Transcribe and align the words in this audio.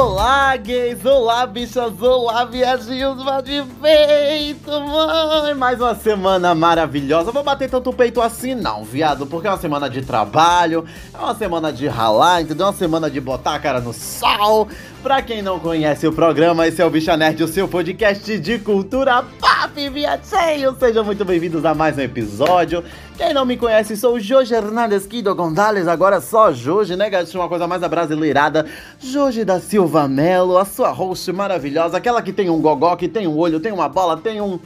Olá, 0.00 0.56
gays! 0.56 1.04
Olá, 1.04 1.44
bichas! 1.44 2.00
Olá, 2.00 2.44
viadinhos! 2.44 3.18
de 3.42 3.64
peito, 3.82 4.70
mãe! 4.70 5.54
Mais 5.54 5.80
uma 5.80 5.92
semana 5.96 6.54
maravilhosa. 6.54 7.32
Vou 7.32 7.42
bater 7.42 7.68
tanto 7.68 7.92
peito 7.92 8.22
assim, 8.22 8.54
não, 8.54 8.84
viado, 8.84 9.26
porque 9.26 9.48
é 9.48 9.50
uma 9.50 9.58
semana 9.58 9.90
de 9.90 10.00
trabalho, 10.02 10.84
é 11.12 11.18
uma 11.18 11.34
semana 11.34 11.72
de 11.72 11.88
ralar, 11.88 12.42
entendeu? 12.42 12.66
É 12.66 12.70
uma 12.70 12.76
semana 12.76 13.10
de 13.10 13.20
botar 13.20 13.56
a 13.56 13.58
cara 13.58 13.80
no 13.80 13.92
sol. 13.92 14.68
Pra 15.02 15.22
quem 15.22 15.40
não 15.42 15.60
conhece 15.60 16.08
o 16.08 16.12
programa, 16.12 16.66
esse 16.66 16.82
é 16.82 16.84
o 16.84 16.90
Bicha 16.90 17.16
Nerd, 17.16 17.40
o 17.44 17.48
seu 17.48 17.68
podcast 17.68 18.36
de 18.36 18.58
cultura 18.58 19.22
pop, 19.22 19.88
viadinho! 19.90 20.76
Sejam 20.76 21.04
muito 21.04 21.24
bem-vindos 21.24 21.64
a 21.64 21.72
mais 21.72 21.96
um 21.96 22.00
episódio. 22.00 22.82
Quem 23.16 23.32
não 23.32 23.46
me 23.46 23.56
conhece, 23.56 23.96
sou 23.96 24.14
o 24.14 24.20
Jorge 24.20 24.54
Hernandes 24.54 25.06
Quido 25.06 25.32
Gonzalez, 25.36 25.86
agora 25.86 26.20
só 26.20 26.52
Jorge, 26.52 26.96
né, 26.96 27.08
gatinho? 27.08 27.40
Uma 27.40 27.48
coisa 27.48 27.68
mais 27.68 27.84
abrasileirada. 27.84 28.66
Jorge 28.98 29.44
da 29.44 29.60
Silva 29.60 30.08
Melo, 30.08 30.58
a 30.58 30.64
sua 30.64 30.90
host 30.90 31.30
maravilhosa, 31.32 31.96
aquela 31.96 32.20
que 32.20 32.32
tem 32.32 32.50
um 32.50 32.60
gogó, 32.60 32.96
que 32.96 33.06
tem 33.06 33.28
um 33.28 33.38
olho, 33.38 33.60
tem 33.60 33.70
uma 33.70 33.88
bola, 33.88 34.16
tem 34.16 34.40
um. 34.40 34.58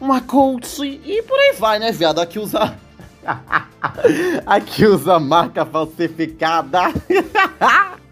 uma 0.00 0.22
coach 0.22 0.82
e 0.82 1.22
por 1.22 1.38
aí 1.38 1.54
vai, 1.58 1.78
né, 1.78 1.92
viado? 1.92 2.20
Aqui 2.20 2.38
usa. 2.38 2.74
Aqui 4.46 4.86
usa 4.86 5.18
marca 5.20 5.66
falsificada. 5.66 6.80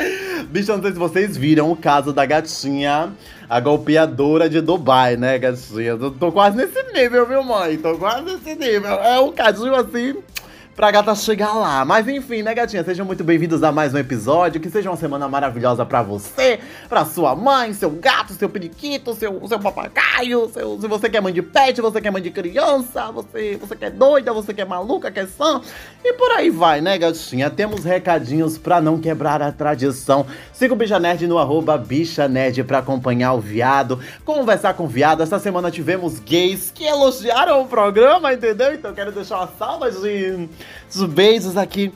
Bicho, 0.50 0.72
não 0.72 0.82
sei 0.82 0.92
se 0.92 0.98
vocês 0.98 1.36
viram 1.36 1.70
o 1.70 1.76
caso 1.76 2.12
da 2.12 2.24
gatinha, 2.24 3.12
a 3.48 3.60
golpeadora 3.60 4.48
de 4.48 4.60
Dubai, 4.60 5.16
né, 5.16 5.38
gatinha? 5.38 5.96
Tô, 5.96 6.10
tô 6.10 6.32
quase 6.32 6.56
nesse 6.56 6.82
nível, 6.92 7.26
viu, 7.26 7.42
mãe? 7.42 7.76
Tô 7.76 7.96
quase 7.96 8.22
nesse 8.22 8.54
nível. 8.54 8.94
É 8.94 9.18
um 9.20 9.32
cadinho 9.32 9.74
assim 9.74 10.16
pra 10.78 10.92
gata 10.92 11.12
chegar 11.16 11.54
lá. 11.54 11.84
Mas 11.84 12.06
enfim, 12.06 12.40
né, 12.40 12.54
gatinha? 12.54 12.84
Sejam 12.84 13.04
muito 13.04 13.24
bem-vindos 13.24 13.64
a 13.64 13.72
mais 13.72 13.92
um 13.92 13.98
episódio. 13.98 14.60
Que 14.60 14.70
seja 14.70 14.88
uma 14.88 14.96
semana 14.96 15.28
maravilhosa 15.28 15.84
pra 15.84 16.04
você, 16.04 16.60
pra 16.88 17.04
sua 17.04 17.34
mãe, 17.34 17.74
seu 17.74 17.90
gato, 17.90 18.32
seu 18.34 18.48
periquito, 18.48 19.12
seu, 19.14 19.44
seu 19.48 19.58
papagaio. 19.58 20.48
Seu, 20.54 20.80
se 20.80 20.86
você 20.86 21.10
quer 21.10 21.20
mãe 21.20 21.32
de 21.34 21.42
pet, 21.42 21.80
você 21.80 22.00
quer 22.00 22.12
mãe 22.12 22.22
de 22.22 22.30
criança, 22.30 23.10
você, 23.10 23.58
você 23.60 23.74
quer 23.74 23.90
doida, 23.90 24.32
você 24.32 24.54
quer 24.54 24.66
maluca, 24.66 25.10
quer 25.10 25.26
sã. 25.26 25.60
E 26.04 26.12
por 26.12 26.30
aí 26.30 26.48
vai, 26.48 26.80
né, 26.80 26.96
gatinha? 26.96 27.50
Temos 27.50 27.82
recadinhos 27.82 28.56
pra 28.56 28.80
não 28.80 29.00
quebrar 29.00 29.42
a 29.42 29.50
tradição. 29.50 30.26
Siga 30.52 30.74
o 30.74 30.76
Bicha 30.76 31.00
Nerd 31.00 31.26
no 31.26 31.38
arroba 31.38 31.76
Bicha 31.76 32.28
Nerd 32.28 32.62
pra 32.62 32.78
acompanhar 32.78 33.32
o 33.32 33.40
viado, 33.40 33.98
conversar 34.24 34.74
com 34.74 34.84
o 34.84 34.88
viado. 34.88 35.24
Essa 35.24 35.40
semana 35.40 35.72
tivemos 35.72 36.20
gays 36.20 36.70
que 36.72 36.84
elogiaram 36.84 37.62
o 37.62 37.66
programa, 37.66 38.32
entendeu? 38.32 38.72
Então 38.72 38.94
quero 38.94 39.10
deixar 39.10 39.38
uma 39.38 39.48
salva 39.58 39.90
de 39.90 40.48
os 40.88 41.02
beijos 41.04 41.56
aqui. 41.56 41.92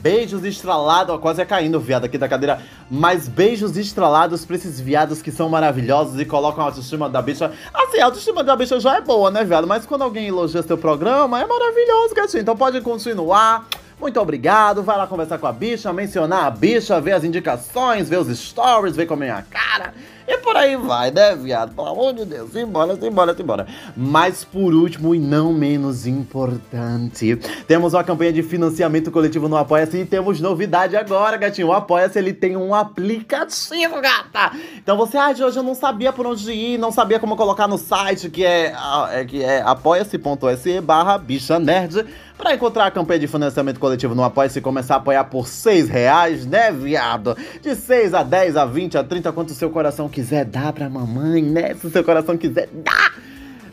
Beijos 0.00 0.44
estralados, 0.44 1.14
ó, 1.14 1.18
quase 1.18 1.42
é 1.42 1.44
caindo 1.44 1.78
o 1.78 1.80
viado 1.80 2.04
aqui 2.04 2.16
da 2.16 2.28
cadeira. 2.28 2.60
Mas 2.88 3.26
beijos 3.26 3.76
estralados 3.76 4.44
pra 4.44 4.54
esses 4.54 4.80
viados 4.80 5.20
que 5.20 5.32
são 5.32 5.48
maravilhosos 5.48 6.20
e 6.20 6.24
colocam 6.24 6.62
a 6.62 6.66
autoestima 6.68 7.08
da 7.08 7.20
bicha. 7.20 7.52
Assim, 7.74 7.98
a 7.98 8.04
autoestima 8.04 8.44
da 8.44 8.54
bicha 8.54 8.78
já 8.78 8.96
é 8.96 9.00
boa, 9.00 9.30
né, 9.30 9.42
viado? 9.42 9.66
Mas 9.66 9.84
quando 9.84 10.02
alguém 10.02 10.28
elogia 10.28 10.62
seu 10.62 10.78
programa, 10.78 11.40
é 11.40 11.46
maravilhoso, 11.46 12.14
gatinho. 12.14 12.42
Então 12.42 12.56
pode 12.56 12.80
continuar. 12.82 13.66
Muito 14.00 14.20
obrigado. 14.20 14.82
Vai 14.82 14.96
lá 14.96 15.06
conversar 15.06 15.38
com 15.38 15.46
a 15.46 15.52
bicha, 15.52 15.92
mencionar 15.92 16.44
a 16.44 16.50
bicha, 16.50 17.00
ver 17.00 17.12
as 17.12 17.24
indicações, 17.24 18.08
ver 18.08 18.18
os 18.18 18.28
stories, 18.38 18.94
ver 18.94 19.06
como 19.06 19.24
é 19.24 19.30
a 19.30 19.42
cara. 19.42 19.94
E 20.28 20.38
por 20.38 20.56
aí 20.56 20.76
vai, 20.76 21.10
né, 21.10 21.36
viado? 21.36 21.74
Pelo 21.74 21.88
amor 21.88 22.12
de 22.12 22.24
Deus, 22.24 22.50
simbora, 22.50 22.96
simbora, 22.96 23.34
simbora. 23.34 23.66
Mas 23.96 24.44
por 24.44 24.74
último 24.74 25.14
e 25.14 25.18
não 25.18 25.52
menos 25.52 26.06
importante, 26.06 27.36
temos 27.68 27.94
uma 27.94 28.02
campanha 28.02 28.32
de 28.32 28.42
financiamento 28.42 29.10
coletivo 29.10 29.48
no 29.48 29.56
Apoia-se 29.56 29.98
e 29.98 30.04
temos 30.04 30.40
novidade 30.40 30.96
agora, 30.96 31.36
gatinho. 31.36 31.68
O 31.68 31.72
Apoia-se, 31.72 32.18
ele 32.18 32.32
tem 32.32 32.56
um 32.56 32.74
aplicativo, 32.74 34.00
gata. 34.00 34.52
Então 34.76 34.96
você, 34.96 35.16
ah, 35.16 35.30
hoje 35.30 35.56
eu 35.56 35.62
não 35.62 35.74
sabia 35.74 36.12
por 36.12 36.26
onde 36.26 36.50
ir, 36.50 36.78
não 36.78 36.90
sabia 36.90 37.20
como 37.20 37.36
colocar 37.36 37.68
no 37.68 37.78
site, 37.78 38.28
que 38.28 38.44
é, 38.44 38.74
é 39.12 39.24
que 39.24 39.42
é 39.42 39.62
apoia-se.se 39.62 40.80
barra 40.80 41.18
bicha 41.18 41.58
nerd. 41.58 42.04
Pra 42.36 42.54
encontrar 42.54 42.84
a 42.84 42.90
campanha 42.90 43.20
de 43.20 43.26
financiamento 43.26 43.80
coletivo 43.80 44.14
no 44.14 44.22
Apoia-se 44.22 44.58
e 44.58 44.62
começar 44.62 44.94
a 44.94 44.96
apoiar 44.98 45.24
por 45.24 45.48
6 45.48 45.88
reais, 45.88 46.44
né, 46.44 46.70
viado? 46.70 47.34
De 47.62 47.74
6 47.74 48.12
a 48.12 48.22
10, 48.22 48.58
a 48.58 48.66
20, 48.66 48.98
a 48.98 49.04
30, 49.04 49.32
quanto 49.32 49.50
o 49.50 49.54
seu 49.54 49.70
coração 49.70 50.06
quiser 50.16 50.46
dar 50.46 50.72
pra 50.72 50.88
mamãe, 50.88 51.42
né? 51.42 51.74
Se 51.74 51.86
o 51.86 51.90
seu 51.90 52.02
coração 52.02 52.38
quiser 52.38 52.70
dar 52.72 53.14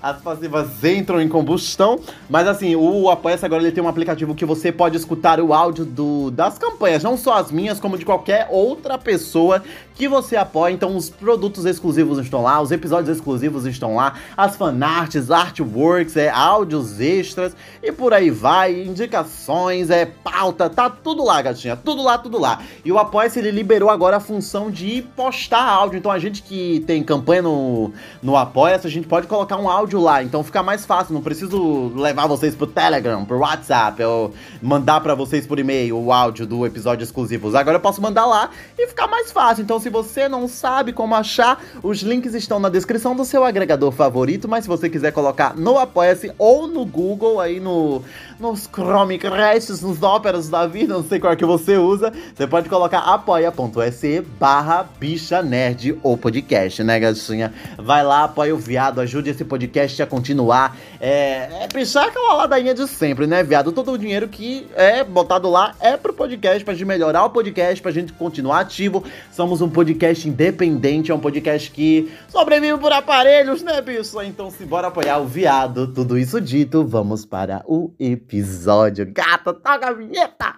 as 0.04 0.22
passivas 0.22 0.84
entram 0.84 1.22
em 1.22 1.30
combustão. 1.30 1.98
Mas 2.30 2.46
assim, 2.46 2.76
o 2.76 3.10
Apoia-se 3.10 3.46
agora 3.46 3.64
ele 3.64 3.72
tem 3.72 3.82
um 3.82 3.88
aplicativo 3.88 4.36
que 4.36 4.44
você 4.44 4.70
pode 4.70 4.98
escutar 4.98 5.40
o 5.40 5.54
áudio 5.54 5.86
do, 5.86 6.30
das 6.30 6.58
campanhas, 6.58 7.02
não 7.02 7.16
só 7.16 7.36
as 7.36 7.50
minhas, 7.50 7.80
como 7.80 7.98
de 7.98 8.04
qualquer 8.04 8.50
outra 8.52 8.98
pessoa 8.98 9.64
que 9.96 10.08
você 10.08 10.36
apoia. 10.36 10.74
Então, 10.74 10.98
os 10.98 11.10
produtos 11.10 11.66
exclusivos 11.66 12.18
estão 12.18 12.42
lá, 12.42 12.60
os 12.60 12.72
episódios 12.72 13.16
exclusivos 13.16 13.66
estão 13.66 13.96
lá, 13.96 14.16
as 14.36 14.58
fanarts, 14.58 15.32
artworks, 15.32 16.18
é, 16.18 16.30
áudios 16.30 17.00
extras 17.00 17.56
e 17.82 17.92
por 17.92 18.14
aí 18.14 18.30
vai, 18.30 18.84
indicações, 18.84 19.90
é 19.90 20.06
pauta, 20.06 20.70
tá 20.70 20.90
tudo 20.90 21.24
lá, 21.24 21.42
gatinha, 21.42 21.78
tudo 21.78 22.04
lá, 22.04 22.18
tudo 22.18 22.40
lá. 22.40 22.62
E 22.84 22.92
o 22.92 23.00
Apoia-se 23.00 23.40
ele 23.40 23.52
liberou 23.52 23.90
agora 23.90 24.18
a 24.18 24.20
função 24.20 24.70
de 24.70 25.02
postar 25.16 25.64
áudio. 25.64 25.98
Então, 25.98 26.12
a 26.12 26.20
gente 26.20 26.44
que 26.44 26.84
tem 26.86 27.02
campanha 27.04 27.44
no, 27.44 27.94
no 28.22 28.36
Apoia-se, 28.36 28.86
a 28.86 28.90
gente 28.90 29.08
pode 29.08 29.28
colocar 29.28 29.58
um 29.58 29.70
áudio 29.70 29.93
lá. 30.00 30.24
Então, 30.24 30.44
fica 30.44 30.64
mais 30.64 30.86
fácil. 30.86 31.14
Não 31.14 31.22
preciso 31.22 31.92
levar 31.96 32.28
vocês 32.28 32.56
pro 32.56 32.68
Telegram, 32.68 33.26
pro 33.26 33.40
WhatsApp, 33.40 34.02
ou 34.04 34.34
mandar 34.62 35.02
para 35.02 35.16
vocês 35.16 35.46
por 35.46 35.60
e-mail 35.60 35.98
o 35.98 36.12
áudio 36.12 36.46
do 36.46 36.66
episódio 36.66 37.04
exclusivo. 37.04 37.56
Agora 37.56 37.78
eu 37.78 37.82
posso 37.82 38.02
mandar 38.02 38.26
lá 38.26 38.50
e 38.78 38.88
ficar 38.88 39.08
mais 39.08 39.32
fácil. 39.32 39.64
Então, 39.64 39.80
se 39.80 39.90
você 39.90 40.28
não 40.28 40.48
sabe 40.48 40.94
como 40.94 41.16
achar, 41.16 41.62
os 41.82 42.02
links 42.02 42.34
estão 42.34 42.60
na 42.60 42.70
descrição 42.70 43.16
do 43.16 43.26
seu 43.26 43.44
agregador 43.44 43.92
favorito, 43.92 44.48
mas 44.48 44.64
se 44.64 44.70
você 44.70 44.90
quiser 44.90 45.12
colocar 45.12 45.56
no 45.56 45.78
Apoia-se 45.78 46.32
ou 46.38 46.68
no 46.68 46.86
Google, 46.86 47.40
aí 47.40 47.60
no, 47.60 48.02
nos 48.40 48.70
Chromecast, 48.72 49.82
nos 49.82 50.02
óperas 50.02 50.50
da 50.50 50.66
vida, 50.66 50.94
não 50.94 51.04
sei 51.04 51.20
qual 51.20 51.34
é 51.34 51.36
que 51.36 51.46
você 51.46 51.78
usa, 51.78 52.12
você 52.34 52.48
pode 52.48 52.70
colocar 52.70 53.00
apoia.se 53.00 54.22
barra 54.40 54.88
bicha 55.00 55.42
nerd 55.42 55.98
ou 56.04 56.18
podcast, 56.18 56.84
né, 56.84 57.00
gatinha? 57.00 57.54
Vai 57.78 58.04
lá, 58.04 58.26
apoia 58.26 58.54
o 58.54 58.58
viado, 58.58 59.02
ajude 59.02 59.30
esse 59.30 59.44
podcast 59.44 59.83
a 59.84 60.08
continuar. 60.08 60.78
É, 61.00 61.64
é 61.64 61.68
pichar 61.68 62.08
aquela 62.08 62.36
ladainha 62.36 62.74
de 62.74 62.88
sempre, 62.88 63.28
né, 63.28 63.44
viado? 63.44 63.72
Todo 63.72 63.92
o 63.92 63.98
dinheiro 63.98 64.28
que 64.28 64.68
é 64.76 65.04
botado 65.04 65.50
lá 65.50 65.76
é 65.80 65.98
pro 65.98 66.14
podcast, 66.14 66.64
pra 66.64 66.74
gente 66.74 66.86
melhorar 66.86 67.26
o 67.26 67.30
podcast, 67.30 67.82
pra 67.82 67.92
gente 67.92 68.14
continuar 68.14 68.62
ativo. 68.62 69.04
Somos 69.32 69.62
um 69.62 69.70
podcast 69.70 70.28
independente, 70.28 71.12
é 71.12 71.16
um 71.16 71.20
podcast 71.20 71.70
que 71.72 72.12
sobrevive 72.30 72.78
por 72.78 72.92
aparelhos, 72.92 73.62
né, 73.62 73.82
bicho? 73.82 74.22
Então, 74.22 74.50
se 74.50 74.66
bora 74.66 74.88
apoiar 74.88 75.18
o 75.18 75.26
viado, 75.26 75.94
tudo 75.94 76.18
isso 76.18 76.40
dito, 76.40 76.86
vamos 76.86 77.26
para 77.26 77.64
o 77.66 77.94
episódio. 78.00 79.12
Gata, 79.12 79.54
toca 79.54 79.90
a 79.90 79.94
vinheta! 79.94 80.56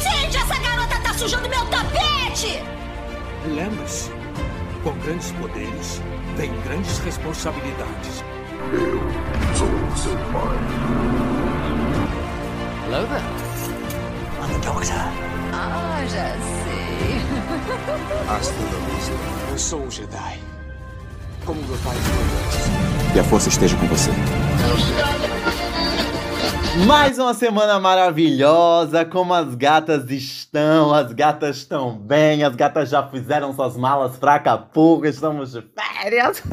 Gente, 0.00 0.36
essa 0.36 0.58
garota 0.60 1.00
tá 1.02 1.14
sujando 1.14 1.48
meu 1.48 1.64
tapete! 1.66 2.62
Lembre-se, 3.46 4.10
com 4.82 4.92
grandes 5.00 5.30
poderes 5.32 6.00
vem 6.36 6.50
grandes 6.62 6.98
responsabilidades. 6.98 8.24
Eu 8.72 9.00
sou 9.56 9.68
seu 9.96 10.16
pai. 10.32 10.56
Hello 12.86 13.06
there. 13.06 13.22
I'm 14.40 14.52
the 14.52 14.66
doctor. 14.66 14.94
Ah, 15.52 16.02
já 16.04 16.34
sei. 16.64 17.20
Hasta 18.28 18.54
la 18.54 18.94
vista. 18.94 19.12
Eu 19.50 19.58
sou 19.58 19.82
um 19.82 19.90
Jedi. 19.90 20.40
Como 21.44 21.60
meu 21.62 21.76
pai 21.78 21.96
foi 21.96 23.04
antes. 23.04 23.12
Que 23.12 23.18
a 23.18 23.24
força 23.24 23.48
esteja 23.48 23.76
com 23.76 23.86
você. 23.86 24.10
Mais 26.86 27.18
uma 27.18 27.34
semana 27.34 27.78
maravilhosa, 27.78 29.04
como 29.04 29.34
as 29.34 29.54
gatas 29.54 30.04
estão, 30.50 30.92
as 30.92 31.12
gatas 31.12 31.58
estão 31.58 31.96
bem, 31.96 32.42
as 32.42 32.56
gatas 32.56 32.90
já 32.90 33.06
fizeram 33.06 33.54
suas 33.54 33.76
malas 33.76 34.16
pra 34.16 34.34
Acapulco, 34.34 35.06
estamos 35.06 35.52
de 35.52 35.62
férias. 35.62 36.42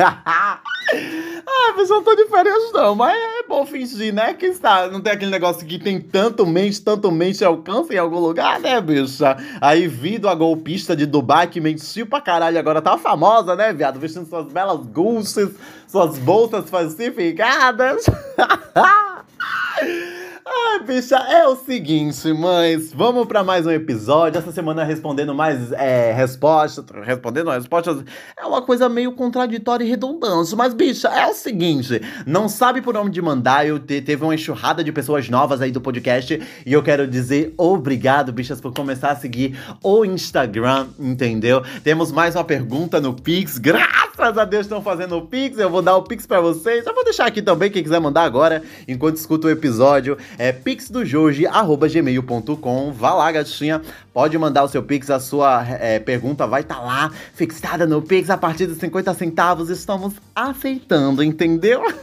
Ah, 1.50 1.74
pessoal, 1.76 2.00
não 2.00 2.06
tô 2.06 2.16
de 2.16 2.30
férias 2.30 2.72
não, 2.74 2.96
mas 2.96 3.14
é 3.14 3.48
bom 3.48 3.66
fingir, 3.66 4.14
né? 4.14 4.34
Que 4.34 4.46
está, 4.46 4.88
não 4.88 5.02
tem 5.02 5.12
aquele 5.12 5.32
negócio 5.32 5.66
que 5.66 5.80
tem 5.80 6.00
tanto 6.00 6.46
mente, 6.46 6.82
tanto 6.82 7.12
mente 7.12 7.44
alcança 7.44 7.94
em 7.94 7.98
algum 7.98 8.20
lugar, 8.20 8.60
né, 8.60 8.80
bicha? 8.80 9.36
Aí 9.60 9.88
vindo 9.88 10.30
a 10.30 10.36
golpista 10.36 10.96
de 10.96 11.06
Dubai 11.06 11.48
que 11.48 11.60
mentiu 11.60 12.06
pra 12.06 12.22
caralho, 12.22 12.58
agora 12.58 12.82
tá 12.82 12.98
famosa, 12.98 13.56
né, 13.56 13.74
viado? 13.74 14.00
Vestindo 14.00 14.28
suas 14.28 14.48
belas 14.48 14.80
gulches, 14.88 15.50
suas 15.88 16.18
bolsas 16.20 16.70
falsificadas. 16.70 18.06
Ai, 20.50 20.80
bicha, 20.80 21.18
é 21.18 21.46
o 21.46 21.58
seguinte, 21.58 22.32
mães. 22.32 22.94
Vamos 22.94 23.28
pra 23.28 23.44
mais 23.44 23.66
um 23.66 23.72
episódio. 23.72 24.40
Essa 24.40 24.52
semana 24.54 24.86
respondendo 24.86 25.36
mais 25.36 25.74
é, 25.74 26.14
respostas. 26.14 26.86
Respondendo 27.04 27.50
respostas 27.50 28.02
é 28.38 28.46
uma 28.46 28.62
coisa 28.62 28.88
meio 28.88 29.12
contraditória 29.12 29.84
e 29.84 29.90
redundante. 29.90 30.56
Mas, 30.56 30.74
bicha, 30.74 31.10
é 31.10 31.28
o 31.28 31.34
seguinte: 31.34 32.02
não 32.26 32.48
sabe 32.48 32.82
por 32.82 32.96
onde 32.96 33.22
mandar. 33.22 33.68
Eu 33.68 33.78
te, 33.78 34.02
teve 34.02 34.24
uma 34.24 34.36
enxurrada 34.36 34.82
de 34.82 34.92
pessoas 34.92 35.28
novas 35.28 35.62
aí 35.62 35.70
do 35.72 35.82
podcast. 35.82 36.42
E 36.66 36.72
eu 36.72 36.82
quero 36.82 37.06
dizer 37.06 37.54
obrigado, 37.58 38.32
bichas, 38.32 38.62
por 38.62 38.74
começar 38.74 39.12
a 39.12 39.16
seguir 39.18 39.60
o 39.84 40.06
Instagram, 40.06 40.88
entendeu? 40.98 41.62
Temos 41.84 42.10
mais 42.10 42.36
uma 42.36 42.44
pergunta 42.46 43.02
no 43.02 43.14
Pix. 43.14 43.58
Graças 43.58 44.38
a 44.38 44.46
Deus 44.46 44.66
estão 44.66 44.82
fazendo 44.82 45.18
o 45.18 45.28
Pix. 45.28 45.60
Eu 45.60 45.70
vou 45.70 45.82
dar 45.82 45.98
o 45.98 46.04
Pix 46.04 46.26
pra 46.26 46.40
vocês. 46.40 46.86
Eu 46.86 46.94
vou 46.94 47.04
deixar 47.04 47.26
aqui 47.26 47.42
também, 47.42 47.70
quem 47.70 47.84
quiser 47.84 48.00
mandar 48.00 48.24
agora, 48.24 48.64
enquanto 48.88 49.18
escuta 49.18 49.48
o 49.48 49.50
episódio 49.50 50.18
é 50.38 50.52
pixdojorge.gmail.com. 50.52 52.92
Vá 52.92 53.14
lá, 53.14 53.32
gatinha. 53.32 53.82
Pode 54.14 54.38
mandar 54.38 54.64
o 54.64 54.68
seu 54.68 54.84
pix, 54.84 55.10
a 55.10 55.20
sua 55.20 55.66
é, 55.68 56.00
pergunta 56.00 56.46
vai 56.46 56.62
estar 56.62 56.76
tá 56.76 56.82
lá, 56.82 57.12
fixada 57.34 57.86
no 57.86 58.02
pix 58.02 58.30
a 58.30 58.38
partir 58.38 58.68
de 58.68 58.76
50 58.76 59.14
centavos. 59.14 59.70
Estamos 59.70 60.16
aceitando, 60.36 61.24
entendeu? 61.24 61.82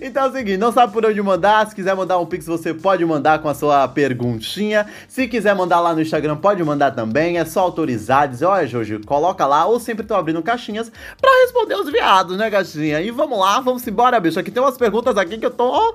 Então 0.00 0.24
é 0.24 0.28
o 0.28 0.32
seguinte, 0.32 0.56
não 0.56 0.72
sabe 0.72 0.92
por 0.92 1.04
onde 1.04 1.20
mandar? 1.22 1.66
Se 1.66 1.74
quiser 1.74 1.94
mandar 1.94 2.18
um 2.18 2.26
pix, 2.26 2.46
você 2.46 2.74
pode 2.74 3.04
mandar 3.04 3.40
com 3.40 3.48
a 3.48 3.54
sua 3.54 3.86
perguntinha. 3.88 4.86
Se 5.08 5.26
quiser 5.26 5.54
mandar 5.54 5.80
lá 5.80 5.94
no 5.94 6.00
Instagram, 6.00 6.36
pode 6.36 6.62
mandar 6.62 6.92
também. 6.92 7.38
É 7.38 7.44
só 7.44 7.60
autorizar, 7.60 8.28
dizer, 8.28 8.44
olha, 8.44 8.66
Jorge, 8.66 8.98
coloca 9.00 9.46
lá. 9.46 9.66
Ou 9.66 9.80
sempre 9.80 10.06
tô 10.06 10.14
abrindo 10.14 10.42
caixinhas 10.42 10.90
pra 11.20 11.30
responder 11.42 11.74
os 11.74 11.90
viados, 11.90 12.36
né, 12.36 12.48
gatinha? 12.50 13.00
E 13.00 13.10
vamos 13.10 13.38
lá, 13.38 13.60
vamos 13.60 13.86
embora, 13.86 14.20
bicho. 14.20 14.38
Aqui 14.38 14.50
tem 14.50 14.62
umas 14.62 14.76
perguntas 14.76 15.16
aqui 15.16 15.38
que 15.38 15.46
eu 15.46 15.50
tô 15.50 15.94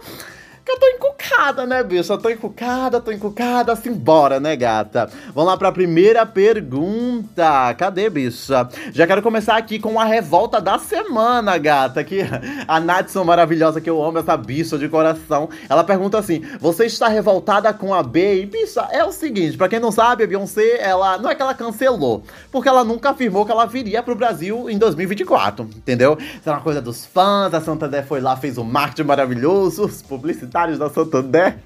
que 0.64 0.72
eu 0.72 0.80
tô 0.80 0.88
encucada, 0.88 1.66
né, 1.66 1.84
bicho? 1.84 2.14
Eu 2.14 2.18
tô 2.18 2.30
encucada, 2.30 3.02
tô 3.02 3.12
encucada, 3.12 3.74
assim, 3.74 3.94
bora, 3.94 4.40
né, 4.40 4.56
gata? 4.56 5.10
Vamos 5.34 5.50
lá 5.50 5.58
pra 5.58 5.72
primeira 5.72 6.26
pergunta. 6.26 7.74
Cadê, 7.78 8.10
bicha? 8.10 8.70
Já 8.92 9.08
quero 9.08 9.22
começar 9.22 9.58
aqui 9.58 9.80
com 9.80 10.00
a 10.00 10.06
revolta 10.06 10.62
da 10.62 10.78
semana, 10.78 11.58
gata. 11.58 12.04
Que 12.04 12.22
a 12.68 12.80
Natson 12.80 13.24
maravilhosa, 13.24 13.82
que 13.82 13.90
eu 13.90 14.04
amo 14.04 14.20
essa 14.20 14.38
bicha 14.38 14.78
de 14.78 14.88
coração. 14.88 15.50
Ela 15.68 15.84
pergunta 15.84 16.18
assim: 16.18 16.42
Você 16.60 16.86
está 16.86 17.08
revoltada 17.08 17.74
com 17.74 17.94
a 17.94 18.04
B? 18.04 18.42
E, 18.42 18.46
bicha, 18.46 18.88
é 18.92 19.04
o 19.04 19.12
seguinte: 19.12 19.58
pra 19.58 19.68
quem 19.68 19.80
não 19.80 19.92
sabe, 19.92 20.24
a 20.24 20.28
Beyoncé, 20.28 20.80
ela. 20.80 21.18
Não 21.18 21.30
é 21.30 21.36
que 21.36 21.42
ela 21.42 21.54
cancelou, 21.54 22.24
porque 22.52 22.70
ela 22.70 22.84
nunca 22.84 23.10
afirmou 23.10 23.46
que 23.46 23.52
ela 23.52 23.66
viria 23.66 24.04
pro 24.04 24.16
Brasil 24.16 24.70
em 24.70 24.78
2024, 24.78 25.68
entendeu? 25.76 26.18
Isso 26.20 26.48
é 26.48 26.52
uma 26.52 26.62
coisa 26.62 26.82
dos 26.82 27.06
fãs. 27.06 27.54
A 27.54 27.62
Santander 27.62 28.06
foi 28.06 28.22
lá, 28.22 28.36
fez 28.36 28.58
um 28.58 28.64
marketing 28.64 29.08
maravilhoso, 29.08 29.86
os 29.86 30.02
publicitários 30.52 30.78
da 30.78 30.90
Santander. 30.90 31.58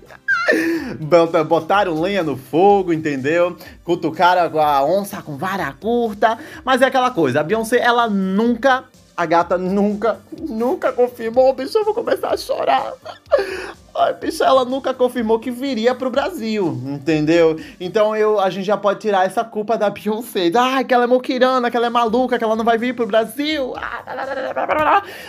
Botaram 1.47 1.99
lenha 1.99 2.23
no 2.23 2.37
fogo, 2.37 2.93
entendeu? 2.93 3.57
Cutucaram 3.83 4.59
a 4.59 4.85
onça 4.85 5.21
com 5.21 5.35
vara 5.35 5.73
curta. 5.73 6.37
Mas 6.63 6.81
é 6.81 6.85
aquela 6.85 7.09
coisa, 7.09 7.39
a 7.39 7.43
Beyoncé, 7.43 7.79
ela 7.79 8.07
nunca 8.07 8.85
a 9.17 9.25
gata 9.25 9.57
nunca, 9.57 10.19
nunca 10.37 10.91
confirmou, 10.91 11.53
bicho, 11.53 11.77
eu 11.77 11.85
vou 11.85 11.93
começar 11.93 12.33
a 12.33 12.37
chorar. 12.37 12.93
Ai, 13.97 14.13
bicho, 14.13 14.43
ela 14.43 14.65
nunca 14.65 14.93
confirmou 14.93 15.39
que 15.39 15.49
viria 15.49 15.95
pro 15.95 16.09
Brasil, 16.09 16.81
entendeu? 16.85 17.57
Então 17.79 18.13
eu, 18.13 18.41
a 18.41 18.49
gente 18.49 18.65
já 18.65 18.75
pode 18.75 18.99
tirar 18.99 19.25
essa 19.25 19.41
culpa 19.41 19.77
da 19.77 19.89
Beyoncé. 19.89 20.51
Ah, 20.53 20.83
que 20.83 20.93
ela 20.93 21.05
é 21.05 21.07
moquirana, 21.07 21.71
que 21.71 21.77
ela 21.77 21.85
é 21.85 21.89
maluca, 21.89 22.37
que 22.37 22.43
ela 22.43 22.57
não 22.57 22.65
vai 22.65 22.77
vir 22.77 22.93
pro 22.93 23.07
Brasil. 23.07 23.73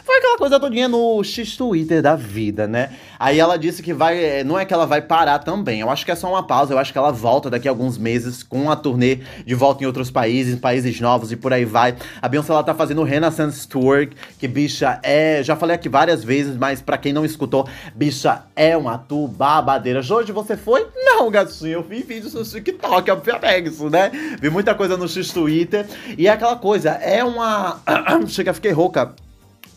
Foi 0.04 0.16
aquela 0.16 0.36
coisa 0.36 0.58
todinha 0.58 0.88
no 0.88 1.22
X-Twitter 1.22 2.02
da 2.02 2.16
vida, 2.16 2.66
né? 2.66 2.90
Aí 3.20 3.38
ela 3.38 3.56
disse 3.56 3.84
que 3.84 3.94
vai. 3.94 4.18
Eh, 4.18 4.42
não 4.42 4.58
é 4.58 4.64
que 4.64 4.74
ela 4.74 4.84
vai 4.84 5.00
parar 5.00 5.38
também. 5.38 5.80
Eu 5.80 5.88
acho 5.88 6.04
que 6.04 6.10
é 6.10 6.16
só 6.16 6.28
uma 6.28 6.44
pausa. 6.44 6.74
Eu 6.74 6.78
acho 6.78 6.92
que 6.92 6.98
ela 6.98 7.12
volta 7.12 7.48
daqui 7.48 7.68
a 7.68 7.70
alguns 7.70 7.96
meses 7.96 8.42
com 8.42 8.68
a 8.68 8.74
turnê 8.74 9.20
de 9.46 9.54
volta 9.54 9.84
em 9.84 9.86
outros 9.86 10.10
países, 10.10 10.58
países 10.58 11.00
novos 11.00 11.30
e 11.30 11.36
por 11.36 11.52
aí 11.52 11.64
vai. 11.64 11.94
A 12.20 12.28
Beyoncé 12.28 12.52
ela 12.52 12.64
tá 12.64 12.74
fazendo 12.74 13.00
o 13.00 13.04
Renaissance 13.04 13.68
Tour, 13.68 14.08
que 14.40 14.48
bicha 14.48 14.98
é. 15.04 15.40
Já 15.44 15.54
falei 15.54 15.76
aqui 15.76 15.88
várias 15.88 16.24
vezes, 16.24 16.56
mas 16.56 16.82
para 16.82 16.98
quem 16.98 17.12
não 17.12 17.24
escutou, 17.24 17.68
bicha 17.94 18.42
é 18.56 18.74
uma 18.74 18.96
tu 18.96 19.28
babadeira. 19.28 20.00
Hoje 20.00 20.32
você 20.32 20.56
foi? 20.56 20.86
Não, 20.96 21.30
gatinho. 21.30 21.72
Eu 21.72 21.82
vi 21.82 22.02
vídeos 22.02 22.32
no 22.32 22.42
TikTok, 22.42 23.10
obviamente, 23.10 23.68
isso, 23.68 23.90
né? 23.90 24.10
Vi 24.40 24.48
muita 24.48 24.74
coisa 24.74 24.96
no 24.96 25.06
X-Twitter. 25.06 25.86
E 26.16 26.26
é 26.26 26.30
aquela 26.30 26.56
coisa, 26.56 26.92
é 26.92 27.22
uma. 27.22 27.80
Chega, 28.26 28.54
fiquei 28.54 28.72
rouca. 28.72 29.14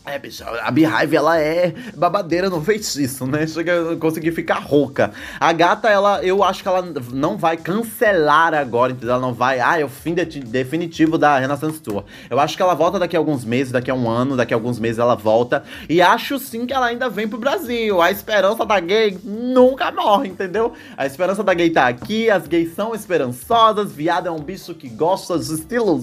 É, 0.06 0.18
bicho, 0.18 0.42
a 0.42 0.70
Beehive, 0.70 1.14
ela 1.14 1.38
é 1.38 1.74
babadeira 1.94 2.48
no 2.48 2.62
feitiço, 2.64 3.26
né? 3.28 3.46
Chega 3.46 3.92
a 3.92 3.96
conseguir 3.96 4.32
ficar 4.32 4.58
rouca. 4.58 5.12
A 5.38 5.52
gata, 5.52 5.90
ela, 5.90 6.24
eu 6.24 6.42
acho 6.42 6.62
que 6.62 6.68
ela 6.68 6.80
não 7.12 7.36
vai 7.36 7.58
cancelar 7.58 8.54
agora, 8.54 8.92
entendeu? 8.92 9.16
Ela 9.16 9.20
não 9.20 9.34
vai, 9.34 9.60
ah, 9.60 9.78
é 9.78 9.84
o 9.84 9.90
fim 9.90 10.14
de, 10.14 10.24
definitivo 10.40 11.18
da 11.18 11.38
Renaissance 11.38 11.78
Tour. 11.80 12.04
Eu 12.30 12.40
acho 12.40 12.56
que 12.56 12.62
ela 12.62 12.72
volta 12.72 12.98
daqui 12.98 13.14
a 13.14 13.18
alguns 13.18 13.44
meses, 13.44 13.72
daqui 13.72 13.90
a 13.90 13.94
um 13.94 14.08
ano, 14.08 14.38
daqui 14.38 14.54
a 14.54 14.56
alguns 14.56 14.78
meses 14.78 14.98
ela 14.98 15.14
volta. 15.14 15.64
E 15.86 16.00
acho 16.00 16.38
sim 16.38 16.64
que 16.64 16.72
ela 16.72 16.86
ainda 16.86 17.10
vem 17.10 17.28
pro 17.28 17.38
Brasil. 17.38 18.00
A 18.00 18.10
esperança 18.10 18.64
da 18.64 18.80
gay 18.80 19.18
nunca 19.22 19.92
morre, 19.92 20.28
entendeu? 20.28 20.72
A 20.96 21.04
esperança 21.04 21.44
da 21.44 21.52
gay 21.52 21.68
tá 21.68 21.86
aqui, 21.86 22.30
as 22.30 22.46
gays 22.46 22.74
são 22.74 22.94
esperançosas, 22.94 23.92
viado 23.92 24.28
é 24.28 24.30
um 24.30 24.40
bicho 24.40 24.72
que 24.74 24.88
gosta 24.88 25.38
de 25.38 25.52
estilo. 25.52 26.02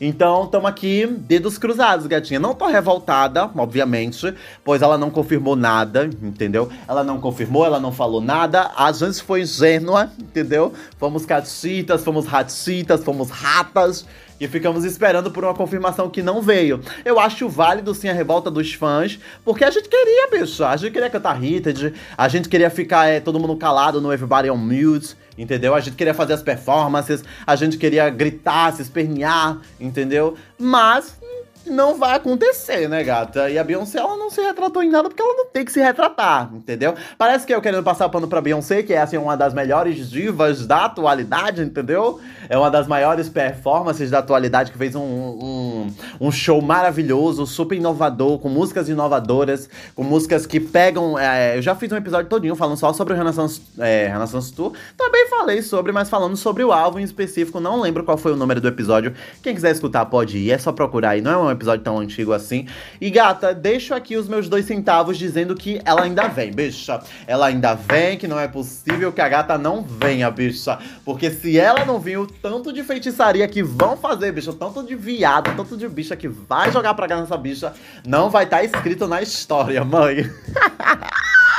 Então, 0.00 0.46
tamo 0.46 0.68
aqui, 0.68 1.06
dedos 1.06 1.58
cruzados, 1.58 2.06
gatinha. 2.06 2.38
Não 2.38 2.54
tô 2.54 2.66
revoltada 2.66 2.99
revoltada, 3.00 3.50
obviamente, 3.56 4.34
pois 4.62 4.82
ela 4.82 4.98
não 4.98 5.10
confirmou 5.10 5.56
nada, 5.56 6.08
entendeu? 6.22 6.68
Ela 6.86 7.02
não 7.02 7.20
confirmou, 7.20 7.64
ela 7.64 7.80
não 7.80 7.90
falou 7.90 8.20
nada. 8.20 8.70
A 8.76 8.92
gente 8.92 9.22
foi 9.22 9.42
ingênua, 9.42 10.10
entendeu? 10.18 10.72
Fomos 10.98 11.24
catitas, 11.24 12.04
fomos 12.04 12.26
ratitas, 12.26 13.02
fomos 13.02 13.30
ratas 13.30 14.06
e 14.38 14.48
ficamos 14.48 14.84
esperando 14.84 15.30
por 15.30 15.44
uma 15.44 15.54
confirmação 15.54 16.08
que 16.08 16.22
não 16.22 16.40
veio. 16.40 16.80
Eu 17.04 17.18
acho 17.18 17.48
válido 17.48 17.94
sim 17.94 18.08
a 18.08 18.12
revolta 18.12 18.50
dos 18.50 18.72
fãs, 18.72 19.18
porque 19.44 19.64
a 19.64 19.70
gente 19.70 19.88
queria, 19.88 20.28
bicho. 20.30 20.64
A 20.64 20.76
gente 20.76 20.92
queria 20.92 21.10
cantar 21.10 21.42
Hitted, 21.42 21.92
a 22.16 22.28
gente 22.28 22.48
queria 22.48 22.70
ficar 22.70 23.06
é, 23.06 23.20
todo 23.20 23.38
mundo 23.38 23.56
calado 23.56 24.00
no 24.00 24.12
Everybody 24.12 24.50
on 24.50 24.56
Mute, 24.56 25.14
entendeu? 25.36 25.74
A 25.74 25.80
gente 25.80 25.94
queria 25.94 26.14
fazer 26.14 26.32
as 26.32 26.42
performances, 26.42 27.22
a 27.46 27.54
gente 27.54 27.76
queria 27.76 28.08
gritar, 28.08 28.72
se 28.72 28.80
espernear, 28.80 29.58
entendeu? 29.78 30.36
Mas 30.58 31.19
não 31.66 31.96
vai 31.96 32.16
acontecer, 32.16 32.88
né, 32.88 33.04
gata? 33.04 33.50
E 33.50 33.58
a 33.58 33.64
Beyoncé, 33.64 33.98
ela 33.98 34.16
não 34.16 34.30
se 34.30 34.40
retratou 34.40 34.82
em 34.82 34.90
nada 34.90 35.08
porque 35.08 35.22
ela 35.22 35.34
não 35.34 35.46
tem 35.46 35.64
que 35.64 35.72
se 35.72 35.80
retratar, 35.80 36.50
entendeu? 36.54 36.94
Parece 37.18 37.46
que 37.46 37.54
eu 37.54 37.60
querendo 37.60 37.82
passar 37.82 38.08
pano 38.08 38.26
pra 38.26 38.40
Beyoncé, 38.40 38.82
que 38.82 38.92
é, 38.92 39.00
assim, 39.00 39.16
uma 39.16 39.36
das 39.36 39.52
melhores 39.52 40.10
divas 40.10 40.66
da 40.66 40.86
atualidade, 40.86 41.62
entendeu? 41.62 42.20
É 42.48 42.56
uma 42.58 42.70
das 42.70 42.86
maiores 42.86 43.28
performances 43.28 44.10
da 44.10 44.18
atualidade, 44.18 44.72
que 44.72 44.78
fez 44.78 44.94
um, 44.94 45.00
um, 45.00 45.94
um 46.20 46.32
show 46.32 46.60
maravilhoso, 46.60 47.46
super 47.46 47.76
inovador, 47.76 48.38
com 48.38 48.48
músicas 48.48 48.88
inovadoras, 48.88 49.68
com 49.94 50.02
músicas 50.02 50.46
que 50.46 50.58
pegam... 50.58 51.18
É, 51.18 51.56
eu 51.56 51.62
já 51.62 51.74
fiz 51.74 51.92
um 51.92 51.96
episódio 51.96 52.28
todinho 52.28 52.56
falando 52.56 52.76
só 52.76 52.92
sobre 52.92 53.14
o 53.14 53.16
Renaissance, 53.16 53.60
é, 53.78 54.08
Renaissance 54.08 54.52
Tour. 54.52 54.72
Também 54.96 55.28
falei 55.28 55.62
sobre, 55.62 55.92
mas 55.92 56.08
falando 56.08 56.36
sobre 56.36 56.64
o 56.64 56.72
álbum 56.72 56.98
em 56.98 57.04
específico, 57.04 57.60
não 57.60 57.80
lembro 57.80 58.02
qual 58.02 58.16
foi 58.16 58.32
o 58.32 58.36
número 58.36 58.60
do 58.60 58.68
episódio. 58.68 59.14
Quem 59.42 59.54
quiser 59.54 59.70
escutar 59.70 60.06
pode 60.06 60.38
ir, 60.38 60.50
é 60.50 60.58
só 60.58 60.72
procurar 60.72 61.10
aí, 61.10 61.20
não 61.20 61.49
é 61.49 61.49
um 61.50 61.54
episódio 61.54 61.84
tão 61.84 61.98
antigo 61.98 62.32
assim. 62.32 62.66
E 63.00 63.10
gata, 63.10 63.54
deixo 63.54 63.94
aqui 63.94 64.16
os 64.16 64.28
meus 64.28 64.48
dois 64.48 64.64
centavos 64.64 65.18
dizendo 65.18 65.54
que 65.54 65.80
ela 65.84 66.02
ainda 66.02 66.28
vem, 66.28 66.52
bicha. 66.52 67.00
Ela 67.26 67.46
ainda 67.46 67.74
vem, 67.74 68.16
que 68.16 68.28
não 68.28 68.38
é 68.38 68.48
possível 68.48 69.12
que 69.12 69.20
a 69.20 69.28
gata 69.28 69.58
não 69.58 69.82
venha, 69.82 70.30
bicha. 70.30 70.78
Porque 71.04 71.30
se 71.30 71.58
ela 71.58 71.84
não 71.84 71.98
vir, 71.98 72.18
o 72.18 72.26
tanto 72.26 72.72
de 72.72 72.82
feitiçaria 72.82 73.46
que 73.48 73.62
vão 73.62 73.96
fazer, 73.96 74.32
bicha, 74.32 74.52
tanto 74.52 74.82
de 74.82 74.94
viado, 74.94 75.54
tanto 75.56 75.76
de 75.76 75.88
bicha 75.88 76.16
que 76.16 76.28
vai 76.28 76.70
jogar 76.72 76.94
pra 76.94 77.08
cá 77.08 77.20
nessa 77.20 77.36
bicha, 77.36 77.72
não 78.06 78.30
vai 78.30 78.44
estar 78.44 78.58
tá 78.58 78.64
escrito 78.64 79.06
na 79.06 79.20
história, 79.22 79.84
mãe. 79.84 80.18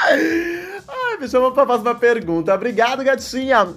Ai, 0.07 1.17
bicha, 1.19 1.39
vamos 1.39 1.53
pra 1.53 1.65
próxima 1.65 1.95
pergunta. 1.95 2.53
Obrigado, 2.53 3.03
gatinha. 3.03 3.67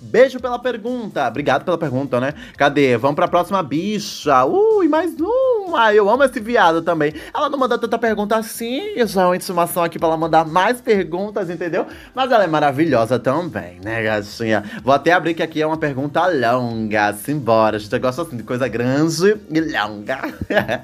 Beijo 0.00 0.40
pela 0.40 0.58
pergunta. 0.58 1.28
Obrigado 1.28 1.64
pela 1.64 1.76
pergunta, 1.76 2.18
né? 2.18 2.34
Cadê? 2.56 2.96
Vamos 2.96 3.16
pra 3.16 3.28
próxima 3.28 3.62
bicha. 3.62 4.44
Ui, 4.44 4.88
mais 4.88 5.14
uma. 5.18 5.92
Eu 5.94 6.08
amo 6.08 6.24
esse 6.24 6.40
viado 6.40 6.82
também. 6.82 7.12
Ela 7.34 7.48
não 7.48 7.58
manda 7.58 7.78
tanta 7.78 7.98
pergunta 7.98 8.36
assim. 8.36 8.80
Eu 8.96 9.06
já 9.06 9.26
uma 9.26 9.36
intimação 9.36 9.84
aqui 9.84 9.98
pra 9.98 10.08
ela 10.08 10.16
mandar 10.16 10.46
mais 10.46 10.80
perguntas, 10.80 11.50
entendeu? 11.50 11.86
Mas 12.14 12.32
ela 12.32 12.44
é 12.44 12.46
maravilhosa 12.46 13.18
também, 13.18 13.78
né, 13.84 14.02
gatinha? 14.02 14.64
Vou 14.82 14.94
até 14.94 15.12
abrir 15.12 15.34
que 15.34 15.42
aqui 15.42 15.60
é 15.60 15.66
uma 15.66 15.76
pergunta 15.76 16.26
longa. 16.26 17.12
Simbora. 17.12 17.76
A 17.76 17.78
gente 17.78 17.98
gosta 17.98 18.22
assim 18.22 18.36
de 18.36 18.42
coisa 18.42 18.66
grande 18.68 19.36
e 19.50 19.60
longa. 19.60 20.20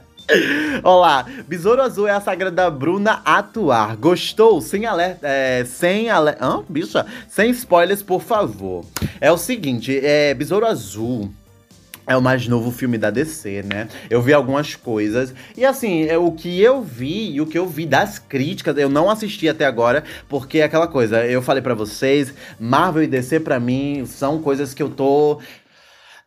Olá, 0.83 1.25
Besouro 1.47 1.80
Azul 1.80 2.09
é 2.09 2.11
a 2.11 2.21
sagra 2.21 2.50
da 2.50 2.68
Bruna 2.68 3.23
atuar. 3.25 3.97
Gostou? 3.97 4.61
Sem 4.61 4.85
alerta. 4.85 5.26
É, 5.26 5.64
sem 5.64 6.11
alerta. 6.11 6.45
Hã? 6.45 6.64
Bicha? 6.68 7.06
Sem 7.28 7.50
spoilers, 7.50 8.02
por 8.02 8.21
favor. 8.21 8.85
É 9.21 9.30
o 9.30 9.38
seguinte, 9.38 9.99
é. 10.02 10.35
Besouro 10.35 10.66
Azul 10.66 11.30
É 12.06 12.16
o 12.16 12.23
mais 12.23 12.49
novo 12.49 12.73
filme 12.73 12.99
da 12.99 13.11
DC, 13.11 13.62
né? 13.62 13.88
Eu 14.11 14.21
vi 14.21 14.33
algumas 14.33 14.75
coisas. 14.75 15.33
E 15.56 15.64
assim, 15.64 16.06
é, 16.06 16.18
o 16.18 16.33
que 16.33 16.61
eu 16.61 16.83
vi 16.83 17.30
e 17.33 17.40
o 17.40 17.47
que 17.47 17.59
eu 17.59 17.66
vi 17.66 17.87
das 17.87 18.18
críticas, 18.18 18.76
eu 18.78 18.88
não 18.88 19.09
assisti 19.09 19.49
até 19.49 19.64
agora, 19.64 20.02
porque 20.28 20.59
é 20.59 20.64
aquela 20.64 20.88
coisa, 20.88 21.25
eu 21.25 21.42
falei 21.42 21.62
pra 21.62 21.75
vocês, 21.75 22.33
Marvel 22.59 23.02
e 23.02 23.06
DC 23.06 23.40
pra 23.40 23.61
mim 23.61 24.04
são 24.06 24.40
coisas 24.40 24.75
que 24.75 24.83
eu 24.83 24.88
tô 24.88 25.40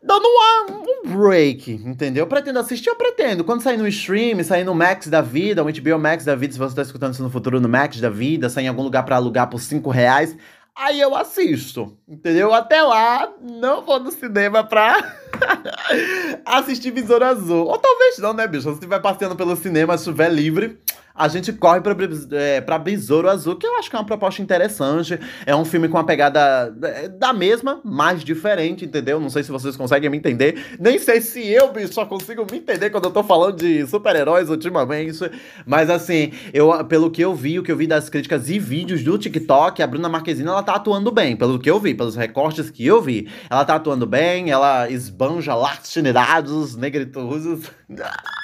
dando 0.01 0.25
uma- 0.25 0.77
um 1.06 1.18
break, 1.18 1.72
entendeu? 1.72 2.24
Eu 2.24 2.27
pretendo 2.27 2.60
assistir, 2.60 2.89
eu 2.89 2.96
pretendo. 2.96 3.44
Quando 3.44 3.62
sair 3.62 3.77
no 3.77 3.88
stream, 3.88 4.44
sair 4.44 4.63
no 4.63 4.74
Max 4.75 5.08
da 5.08 5.22
vida, 5.22 5.63
o 5.63 5.68
HBO 5.70 6.00
Max 6.00 6.24
da 6.25 6.36
vida, 6.36 6.53
se 6.53 6.60
você 6.60 6.75
tá 6.75 6.82
escutando 6.82 7.13
isso 7.13 7.24
no 7.24 7.29
futuro 7.29 7.60
no 7.60 7.68
Max 7.70 8.00
da 8.00 8.10
vida, 8.10 8.50
sair 8.50 8.65
em 8.65 8.70
algum 8.70 8.84
lugar 8.84 9.03
pra 9.03 9.15
alugar 9.18 9.50
por 9.50 9.60
5 9.60 9.89
reais, 9.89 10.36
aí 10.75 11.00
eu 11.01 11.13
assisto, 11.15 11.98
entendeu? 12.08 12.53
Até 12.53 12.82
lá, 12.82 13.29
não 13.41 13.82
vou 13.82 14.00
no 14.00 14.12
cinema 14.12 14.63
pra 14.63 15.15
assistir 16.46 16.91
Besouro 16.91 17.25
Azul. 17.25 17.65
Ou 17.68 17.77
talvez 17.77 18.18
não, 18.20 18.34
né, 18.34 18.48
bicho? 18.48 18.63
Se 18.70 18.74
estiver 18.75 19.00
passeando 19.00 19.36
pelo 19.36 19.56
cinema, 19.56 19.98
se 19.98 20.03
estiver 20.10 20.29
livre, 20.32 20.77
a 21.13 21.28
gente 21.28 21.51
corre 21.51 21.82
pra, 21.82 21.96
é, 22.32 22.80
Besouro 22.80 23.30
Azul, 23.30 23.56
que 23.56 23.68
eu 23.68 23.78
acho 23.78 23.89
que 23.89 23.96
é 23.96 24.00
uma 24.00 24.06
proposta 24.06 24.42
interessante. 24.42 25.20
É 25.46 25.56
um 25.56 25.66
filme 25.66 25.88
com 25.89 25.98
uma 25.98 26.06
pegada 26.06 26.74
é, 26.82 27.10
da 27.10 27.34
mesma, 27.34 27.82
mais 27.84 28.24
diferente, 28.24 28.86
entendeu? 28.86 29.20
Não 29.20 29.30
sei 29.30 29.44
se 29.44 29.51
vocês 29.51 29.75
conseguem 29.75 30.10
me 30.10 30.18
entender. 30.18 30.78
Nem 30.80 30.98
sei 30.98 31.20
se 31.20 31.46
eu, 31.46 31.72
bicho, 31.74 31.94
só 31.94 32.06
consigo 32.06 32.46
me 32.50 32.58
entender 32.58 32.89
quando 32.89 33.06
eu 33.06 33.12
tô 33.12 33.24
falando 33.24 33.58
de 33.58 33.86
super-heróis 33.88 34.50
ultimamente. 34.50 35.30
Mas 35.66 35.89
assim, 35.89 36.32
eu, 36.54 36.86
pelo 36.86 37.12
que 37.12 37.22
eu 37.22 37.36
vi, 37.36 37.60
o 37.60 37.63
que 37.63 37.72
eu 37.72 37.78
vi 37.78 37.86
das 37.86 38.10
críticas 38.10 38.50
e 38.50 38.58
vídeos 38.58 39.04
do 39.04 39.18
TikTok, 39.18 39.84
a 39.84 39.88
Bruna 39.88 40.08
Marquezine, 40.08 40.48
ela 40.48 40.63
tá 40.63 40.75
atuando 40.75 41.12
bem. 41.12 41.36
Pelo 41.36 41.60
que 41.60 41.70
eu 41.70 41.80
vi, 41.80 41.94
pelos 41.94 42.16
recortes 42.16 42.70
que 42.70 42.86
eu 42.86 43.01
vi. 43.01 43.30
Ela 43.50 43.66
tá 43.66 43.75
atuando 43.75 44.06
bem, 44.06 44.51
ela 44.51 44.89
esbanja 44.89 45.54
latinidades, 45.54 46.75
negritudes. 46.75 47.70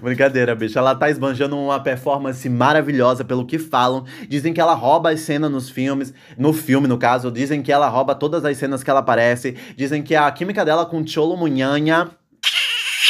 Brincadeira, 0.00 0.54
bicho. 0.54 0.78
Ela 0.78 0.94
tá 0.94 1.10
esbanjando 1.10 1.58
uma 1.58 1.80
performance 1.80 2.48
maravilhosa 2.48 3.24
pelo 3.24 3.46
que 3.46 3.58
falam. 3.58 4.04
Dizem 4.28 4.52
que 4.52 4.60
ela 4.60 4.74
rouba 4.74 5.10
as 5.10 5.20
cenas 5.20 5.50
nos 5.50 5.70
filmes, 5.70 6.12
no 6.36 6.52
filme, 6.52 6.88
no 6.88 6.98
caso. 6.98 7.30
Dizem 7.30 7.62
que 7.62 7.72
ela 7.72 7.88
rouba 7.88 8.14
todas 8.14 8.44
as 8.44 8.56
cenas 8.56 8.82
que 8.82 8.90
ela 8.90 9.00
aparece. 9.00 9.56
Dizem 9.76 10.02
que 10.02 10.14
a 10.14 10.30
química 10.30 10.64
dela 10.64 10.86
com 10.86 11.06
Cholo 11.06 11.36
Munhanha. 11.36 12.10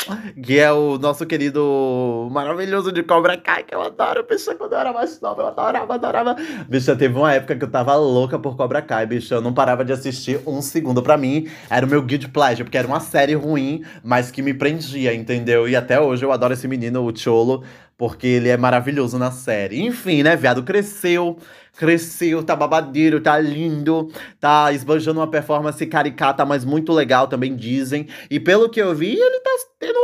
Que 0.42 0.58
é 0.58 0.72
o 0.72 0.98
nosso 0.98 1.26
querido 1.26 2.28
maravilhoso 2.30 2.92
de 2.92 3.02
Cobra 3.02 3.36
Kai, 3.36 3.62
que 3.62 3.74
eu 3.74 3.82
adoro, 3.82 4.24
bicho, 4.28 4.54
quando 4.56 4.72
eu 4.72 4.78
era 4.78 4.92
mais 4.92 5.20
nova, 5.20 5.42
eu 5.42 5.46
adorava, 5.48 5.94
adorava. 5.94 6.36
Bicho, 6.68 6.94
teve 6.96 7.16
uma 7.16 7.32
época 7.32 7.56
que 7.56 7.64
eu 7.64 7.70
tava 7.70 7.94
louca 7.96 8.38
por 8.38 8.56
Cobra 8.56 8.82
Kai, 8.82 9.06
bicho, 9.06 9.32
eu 9.32 9.40
não 9.40 9.52
parava 9.52 9.84
de 9.84 9.92
assistir 9.92 10.40
um 10.46 10.60
segundo 10.60 11.02
pra 11.02 11.16
mim. 11.16 11.48
Era 11.70 11.86
o 11.86 11.88
meu 11.88 12.02
guilty 12.02 12.28
pleasure, 12.28 12.64
porque 12.64 12.78
era 12.78 12.86
uma 12.86 13.00
série 13.00 13.34
ruim, 13.34 13.84
mas 14.02 14.30
que 14.30 14.42
me 14.42 14.54
prendia, 14.54 15.14
entendeu? 15.14 15.68
E 15.68 15.76
até 15.76 16.00
hoje 16.00 16.24
eu 16.24 16.32
adoro 16.32 16.54
esse 16.54 16.66
menino, 16.66 17.04
o 17.04 17.16
Cholo, 17.16 17.62
porque 17.96 18.26
ele 18.26 18.48
é 18.48 18.56
maravilhoso 18.56 19.18
na 19.18 19.30
série. 19.30 19.80
Enfim, 19.80 20.22
né, 20.22 20.34
viado, 20.34 20.62
cresceu, 20.62 21.38
cresceu, 21.76 22.42
tá 22.42 22.56
babadeiro, 22.56 23.20
tá 23.20 23.38
lindo, 23.38 24.10
tá 24.40 24.72
esbanjando 24.72 25.20
uma 25.20 25.30
performance 25.30 25.84
caricata, 25.86 26.44
mas 26.44 26.64
muito 26.64 26.92
legal 26.92 27.28
também 27.28 27.54
dizem. 27.54 28.08
E 28.30 28.40
pelo 28.40 28.68
que 28.68 28.80
eu 28.80 28.94
vi, 28.94 29.14
ele 29.14 29.40
tá 29.40 29.50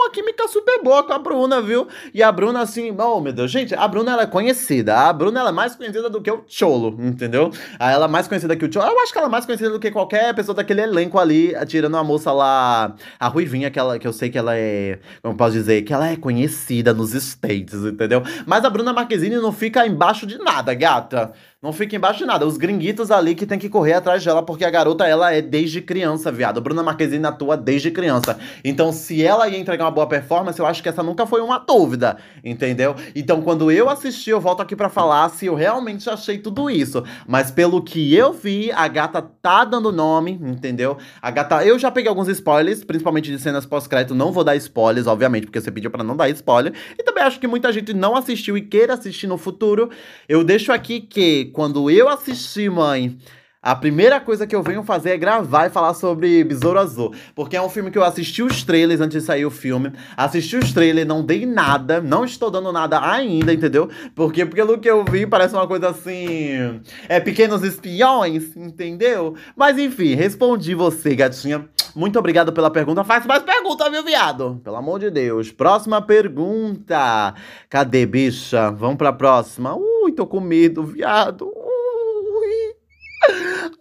uma 0.08 0.10
química 0.10 0.48
super 0.48 0.82
boa 0.82 1.04
com 1.04 1.12
a 1.12 1.18
Bruna, 1.18 1.60
viu? 1.60 1.86
E 2.12 2.22
a 2.22 2.32
Bruna, 2.32 2.62
assim, 2.62 2.94
oh 2.98 3.20
meu 3.20 3.32
Deus, 3.32 3.50
gente, 3.50 3.74
a 3.74 3.86
Bruna 3.86 4.12
ela 4.12 4.22
é 4.22 4.26
conhecida. 4.26 4.96
A 4.96 5.12
Bruna 5.12 5.40
ela 5.40 5.50
é 5.50 5.52
mais 5.52 5.76
conhecida 5.76 6.08
do 6.08 6.20
que 6.20 6.30
o 6.30 6.44
Cholo, 6.48 6.96
entendeu? 6.98 7.50
Ela 7.78 8.06
é 8.06 8.08
mais 8.08 8.26
conhecida 8.26 8.56
que 8.56 8.64
o 8.64 8.72
Cholo. 8.72 8.88
Eu 8.88 9.00
acho 9.00 9.12
que 9.12 9.18
ela 9.18 9.28
é 9.28 9.30
mais 9.30 9.44
conhecida 9.44 9.70
do 9.70 9.78
que 9.78 9.90
qualquer 9.90 10.34
pessoa 10.34 10.54
daquele 10.54 10.80
elenco 10.80 11.18
ali, 11.18 11.52
tirando 11.66 11.96
a 11.96 12.02
moça 12.02 12.32
lá, 12.32 12.94
a 13.20 13.28
Ruivinha, 13.28 13.70
que, 13.70 13.78
ela, 13.78 13.98
que 13.98 14.08
eu 14.08 14.12
sei 14.12 14.30
que 14.30 14.38
ela 14.38 14.56
é, 14.56 14.98
como 15.22 15.36
posso 15.36 15.52
dizer, 15.52 15.82
que 15.82 15.92
ela 15.92 16.08
é 16.08 16.16
conhecida 16.16 16.94
nos 16.94 17.12
States, 17.14 17.74
entendeu? 17.84 18.22
Mas 18.46 18.64
a 18.64 18.70
Bruna 18.70 18.92
Marquezine 18.92 19.36
não 19.36 19.52
fica 19.52 19.86
embaixo 19.86 20.26
de 20.26 20.38
nada, 20.38 20.72
gata. 20.72 21.32
Não 21.60 21.72
fica 21.72 21.96
embaixo 21.96 22.20
de 22.20 22.24
nada. 22.24 22.46
Os 22.46 22.56
gringuitos 22.56 23.10
ali 23.10 23.34
que 23.34 23.44
tem 23.44 23.58
que 23.58 23.68
correr 23.68 23.94
atrás 23.94 24.24
dela, 24.24 24.44
porque 24.44 24.64
a 24.64 24.70
garota, 24.70 25.04
ela 25.04 25.32
é 25.34 25.42
desde 25.42 25.82
criança, 25.82 26.30
viado. 26.30 26.60
Bruna 26.60 26.84
Marquezine 26.84 27.26
atua 27.26 27.56
desde 27.56 27.90
criança. 27.90 28.38
Então, 28.62 28.92
se 28.92 29.24
ela 29.24 29.48
ia 29.48 29.58
entregar 29.58 29.86
uma 29.86 29.90
boa 29.90 30.06
performance, 30.06 30.56
eu 30.56 30.64
acho 30.64 30.80
que 30.80 30.88
essa 30.88 31.02
nunca 31.02 31.26
foi 31.26 31.40
uma 31.40 31.58
dúvida, 31.58 32.16
entendeu? 32.44 32.94
Então, 33.12 33.42
quando 33.42 33.72
eu 33.72 33.90
assisti, 33.90 34.30
eu 34.30 34.40
volto 34.40 34.62
aqui 34.62 34.76
pra 34.76 34.88
falar 34.88 35.28
se 35.30 35.46
eu 35.46 35.56
realmente 35.56 36.08
achei 36.08 36.38
tudo 36.38 36.70
isso. 36.70 37.02
Mas 37.26 37.50
pelo 37.50 37.82
que 37.82 38.14
eu 38.14 38.32
vi, 38.32 38.70
a 38.70 38.86
gata 38.86 39.20
tá 39.20 39.64
dando 39.64 39.90
nome, 39.90 40.38
entendeu? 40.40 40.96
A 41.20 41.28
gata. 41.28 41.66
Eu 41.66 41.76
já 41.76 41.90
peguei 41.90 42.08
alguns 42.08 42.28
spoilers, 42.28 42.84
principalmente 42.84 43.32
de 43.32 43.38
cenas 43.40 43.66
pós-crédito. 43.66 44.14
Não 44.14 44.30
vou 44.30 44.44
dar 44.44 44.54
spoilers, 44.54 45.08
obviamente, 45.08 45.46
porque 45.46 45.60
você 45.60 45.72
pediu 45.72 45.90
pra 45.90 46.04
não 46.04 46.16
dar 46.16 46.28
spoiler. 46.28 46.72
E 46.96 47.02
também 47.02 47.24
acho 47.24 47.40
que 47.40 47.48
muita 47.48 47.72
gente 47.72 47.92
não 47.92 48.14
assistiu 48.14 48.56
e 48.56 48.62
queira 48.62 48.94
assistir 48.94 49.26
no 49.26 49.36
futuro. 49.36 49.90
Eu 50.28 50.44
deixo 50.44 50.70
aqui 50.70 51.00
que 51.00 51.47
quando 51.48 51.90
eu 51.90 52.08
assisti, 52.08 52.68
mãe. 52.68 53.18
A 53.60 53.74
primeira 53.74 54.20
coisa 54.20 54.46
que 54.46 54.54
eu 54.54 54.62
venho 54.62 54.84
fazer 54.84 55.10
é 55.10 55.16
gravar 55.16 55.66
e 55.66 55.70
falar 55.70 55.92
sobre 55.92 56.44
Besouro 56.44 56.78
Azul. 56.78 57.12
Porque 57.34 57.56
é 57.56 57.60
um 57.60 57.68
filme 57.68 57.90
que 57.90 57.98
eu 57.98 58.04
assisti 58.04 58.40
os 58.40 58.62
trailers 58.62 59.00
antes 59.00 59.20
de 59.20 59.26
sair 59.26 59.44
o 59.44 59.50
filme. 59.50 59.92
Assisti 60.16 60.56
os 60.56 60.72
trailers, 60.72 61.08
não 61.08 61.24
dei 61.24 61.44
nada. 61.44 62.00
Não 62.00 62.24
estou 62.24 62.52
dando 62.52 62.72
nada 62.72 63.00
ainda, 63.04 63.52
entendeu? 63.52 63.90
Porque 64.14 64.46
pelo 64.46 64.78
que 64.78 64.88
eu 64.88 65.04
vi, 65.04 65.26
parece 65.26 65.54
uma 65.54 65.66
coisa 65.66 65.88
assim. 65.88 66.80
É 67.08 67.18
pequenos 67.18 67.64
espiões, 67.64 68.56
entendeu? 68.56 69.34
Mas 69.56 69.76
enfim, 69.76 70.14
respondi 70.14 70.74
você, 70.74 71.16
gatinha. 71.16 71.68
Muito 71.96 72.16
obrigado 72.16 72.52
pela 72.52 72.70
pergunta. 72.70 73.02
Faz 73.02 73.26
mais 73.26 73.42
perguntas, 73.42 73.90
viu, 73.90 74.04
viado? 74.04 74.60
Pelo 74.62 74.76
amor 74.76 75.00
de 75.00 75.10
Deus. 75.10 75.50
Próxima 75.50 76.00
pergunta. 76.00 77.34
Cadê, 77.68 78.06
bicha? 78.06 78.70
Vamos 78.70 78.96
pra 78.96 79.12
próxima. 79.12 79.74
Ui, 80.08 80.12
tô 80.12 80.26
com 80.26 80.40
medo, 80.40 80.82
viado. 80.82 81.46
Ui. 81.46 82.74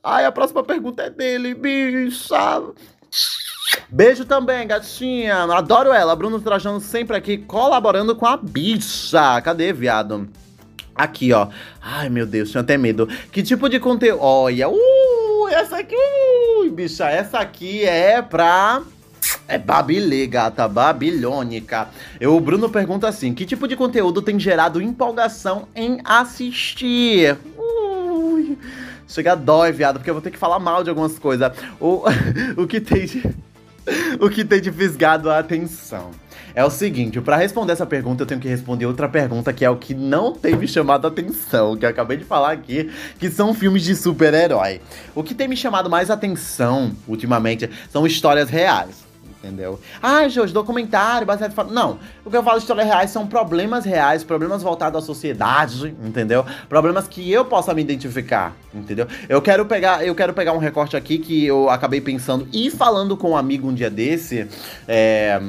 Ai, 0.03 0.25
a 0.25 0.31
próxima 0.31 0.61
pergunta 0.61 1.03
é 1.03 1.09
dele, 1.09 1.53
bicha. 1.53 2.63
Beijo 3.87 4.25
também, 4.25 4.67
gatinha. 4.67 5.43
Adoro 5.43 5.93
ela. 5.93 6.17
Bruno 6.17 6.41
Trajano 6.41 6.81
sempre 6.81 7.15
aqui 7.15 7.37
colaborando 7.37 8.13
com 8.13 8.25
a 8.25 8.35
bicha. 8.35 9.41
Cadê, 9.41 9.71
viado? 9.71 10.27
Aqui, 10.93 11.31
ó. 11.31 11.47
Ai, 11.81 12.09
meu 12.09 12.25
Deus, 12.25 12.51
tinha 12.51 12.59
até 12.59 12.77
medo. 12.77 13.07
Que 13.31 13.41
tipo 13.41 13.69
de 13.69 13.79
conteúdo. 13.79 14.21
Olha, 14.21 14.67
uh, 14.67 15.47
essa 15.49 15.77
aqui, 15.77 15.95
uh, 15.95 16.69
bicha, 16.71 17.09
essa 17.09 17.39
aqui 17.39 17.85
é 17.85 18.21
pra. 18.21 18.83
É 19.47 19.57
Babilê, 19.57 20.27
gata, 20.27 20.67
babilônica. 20.67 21.87
Eu, 22.19 22.35
o 22.35 22.39
Bruno 22.39 22.69
pergunta 22.69 23.07
assim: 23.07 23.33
que 23.33 23.45
tipo 23.45 23.67
de 23.67 23.77
conteúdo 23.77 24.21
tem 24.21 24.37
gerado 24.37 24.81
empolgação 24.81 25.69
em 25.73 25.99
assistir? 26.03 27.37
Ui, 27.57 28.57
chega 29.07 29.35
dói, 29.35 29.71
viado, 29.71 29.95
porque 29.97 30.09
eu 30.09 30.13
vou 30.13 30.21
ter 30.21 30.31
que 30.31 30.37
falar 30.37 30.59
mal 30.59 30.83
de 30.83 30.89
algumas 30.89 31.17
coisas. 31.17 31.51
O, 31.79 32.03
o 32.61 32.67
que 32.67 32.81
tem 32.81 33.05
de. 33.05 33.23
O 34.19 34.29
que 34.29 34.43
tem 34.43 34.59
de 34.59 34.69
fisgado 34.69 35.29
a 35.29 35.39
atenção. 35.39 36.11
É 36.53 36.65
o 36.65 36.69
seguinte, 36.69 37.21
pra 37.21 37.37
responder 37.37 37.71
essa 37.71 37.85
pergunta, 37.85 38.23
eu 38.23 38.27
tenho 38.27 38.41
que 38.41 38.47
responder 38.49 38.85
outra 38.85 39.07
pergunta, 39.07 39.53
que 39.53 39.63
é 39.63 39.69
o 39.69 39.77
que 39.77 39.93
não 39.93 40.33
tem 40.33 40.57
me 40.57 40.67
chamado 40.67 41.05
a 41.05 41.07
atenção, 41.07 41.77
que 41.77 41.85
eu 41.85 41.89
acabei 41.89 42.17
de 42.17 42.25
falar 42.25 42.51
aqui, 42.51 42.91
que 43.17 43.29
são 43.29 43.53
filmes 43.53 43.83
de 43.83 43.95
super-herói. 43.95 44.81
O 45.15 45.23
que 45.23 45.33
tem 45.33 45.47
me 45.47 45.55
chamado 45.55 45.89
mais 45.89 46.09
atenção, 46.09 46.91
ultimamente, 47.07 47.69
são 47.89 48.05
histórias 48.05 48.49
reais. 48.49 49.06
Entendeu? 49.43 49.79
Ah, 50.01 50.27
Jorge, 50.27 50.51
documentário, 50.51 51.27
baseado 51.27 51.51
em. 51.51 51.73
Não. 51.73 51.99
O 52.25 52.29
que 52.29 52.35
eu 52.35 52.43
falo 52.43 52.57
de 52.57 52.63
histórias 52.63 52.87
reais 52.87 53.11
são 53.11 53.27
problemas 53.27 53.85
reais, 53.85 54.23
problemas 54.23 54.63
voltados 54.63 55.01
à 55.01 55.05
sociedade, 55.05 55.95
entendeu? 56.03 56.43
Problemas 56.67 57.07
que 57.07 57.31
eu 57.31 57.45
possa 57.45 57.73
me 57.73 57.81
identificar, 57.81 58.55
entendeu? 58.73 59.07
Eu 59.29 59.41
quero 59.41 59.65
pegar, 59.65 60.05
eu 60.05 60.15
quero 60.15 60.33
pegar 60.33 60.53
um 60.53 60.57
recorte 60.57 60.97
aqui 60.97 61.19
que 61.19 61.45
eu 61.45 61.69
acabei 61.69 62.01
pensando 62.01 62.47
e 62.51 62.71
falando 62.71 63.15
com 63.15 63.31
um 63.31 63.37
amigo 63.37 63.67
um 63.67 63.73
dia 63.73 63.89
desse, 63.89 64.47
é, 64.87 65.39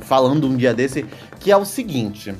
falando 0.00 0.46
um 0.46 0.56
dia 0.56 0.72
desse, 0.72 1.04
que 1.38 1.52
é 1.52 1.56
o 1.56 1.64
seguinte. 1.64 2.34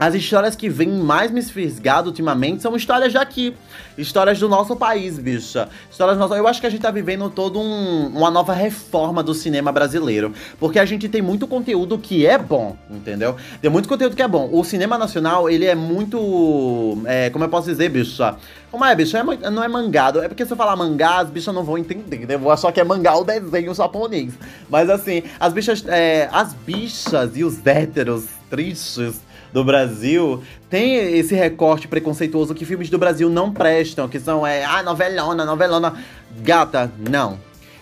As 0.00 0.14
histórias 0.14 0.56
que 0.56 0.66
vêm 0.70 0.88
mais 0.88 1.30
me 1.30 1.42
fisgado 1.42 2.08
ultimamente 2.08 2.62
são 2.62 2.74
histórias 2.74 3.12
daqui. 3.12 3.54
Histórias 3.98 4.38
do 4.38 4.48
nosso 4.48 4.74
país, 4.74 5.18
bicha. 5.18 5.68
Histórias 5.90 6.16
nosso... 6.16 6.34
Eu 6.34 6.48
acho 6.48 6.58
que 6.58 6.66
a 6.66 6.70
gente 6.70 6.80
tá 6.80 6.90
vivendo 6.90 7.28
todo 7.28 7.60
um, 7.60 8.06
uma 8.06 8.30
nova 8.30 8.54
reforma 8.54 9.22
do 9.22 9.34
cinema 9.34 9.70
brasileiro. 9.70 10.32
Porque 10.58 10.78
a 10.78 10.86
gente 10.86 11.06
tem 11.06 11.20
muito 11.20 11.46
conteúdo 11.46 11.98
que 11.98 12.24
é 12.24 12.38
bom, 12.38 12.78
entendeu? 12.90 13.36
Tem 13.60 13.70
muito 13.70 13.90
conteúdo 13.90 14.16
que 14.16 14.22
é 14.22 14.28
bom. 14.28 14.48
O 14.50 14.64
cinema 14.64 14.96
nacional, 14.96 15.50
ele 15.50 15.66
é 15.66 15.74
muito. 15.74 16.96
É, 17.04 17.28
como 17.28 17.44
eu 17.44 17.50
posso 17.50 17.66
dizer, 17.68 17.90
bicha? 17.90 18.36
Como 18.70 18.82
é, 18.82 18.94
bicho? 18.94 19.18
É, 19.18 19.50
não 19.50 19.62
é 19.62 19.68
mangado. 19.68 20.22
É 20.22 20.28
porque 20.28 20.46
se 20.46 20.52
eu 20.54 20.56
falar 20.56 20.76
mangá, 20.76 21.18
as 21.18 21.28
bichas 21.28 21.54
não 21.54 21.62
vão 21.62 21.76
entender, 21.76 22.26
né? 22.26 22.38
Vou 22.38 22.50
achar 22.50 22.72
que 22.72 22.80
é 22.80 22.84
mangá 22.84 23.14
o 23.16 23.24
desenho 23.24 23.74
japonês. 23.74 24.32
Mas 24.70 24.88
assim, 24.88 25.24
as 25.38 25.52
bichas. 25.52 25.84
É, 25.86 26.26
as 26.32 26.54
bichas 26.54 27.36
e 27.36 27.44
os 27.44 27.66
héteros 27.66 28.24
tristes 28.48 29.20
do 29.52 29.64
Brasil 29.64 30.42
tem 30.68 30.94
esse 30.94 31.34
recorte 31.34 31.88
preconceituoso 31.88 32.54
que 32.54 32.64
filmes 32.64 32.88
do 32.88 32.98
Brasil 32.98 33.28
não 33.28 33.52
prestam, 33.52 34.08
que 34.08 34.20
são, 34.20 34.46
é, 34.46 34.64
ah, 34.64 34.82
novelona, 34.82 35.44
novelona. 35.44 35.94
Gata, 36.42 36.90
não. 36.98 37.38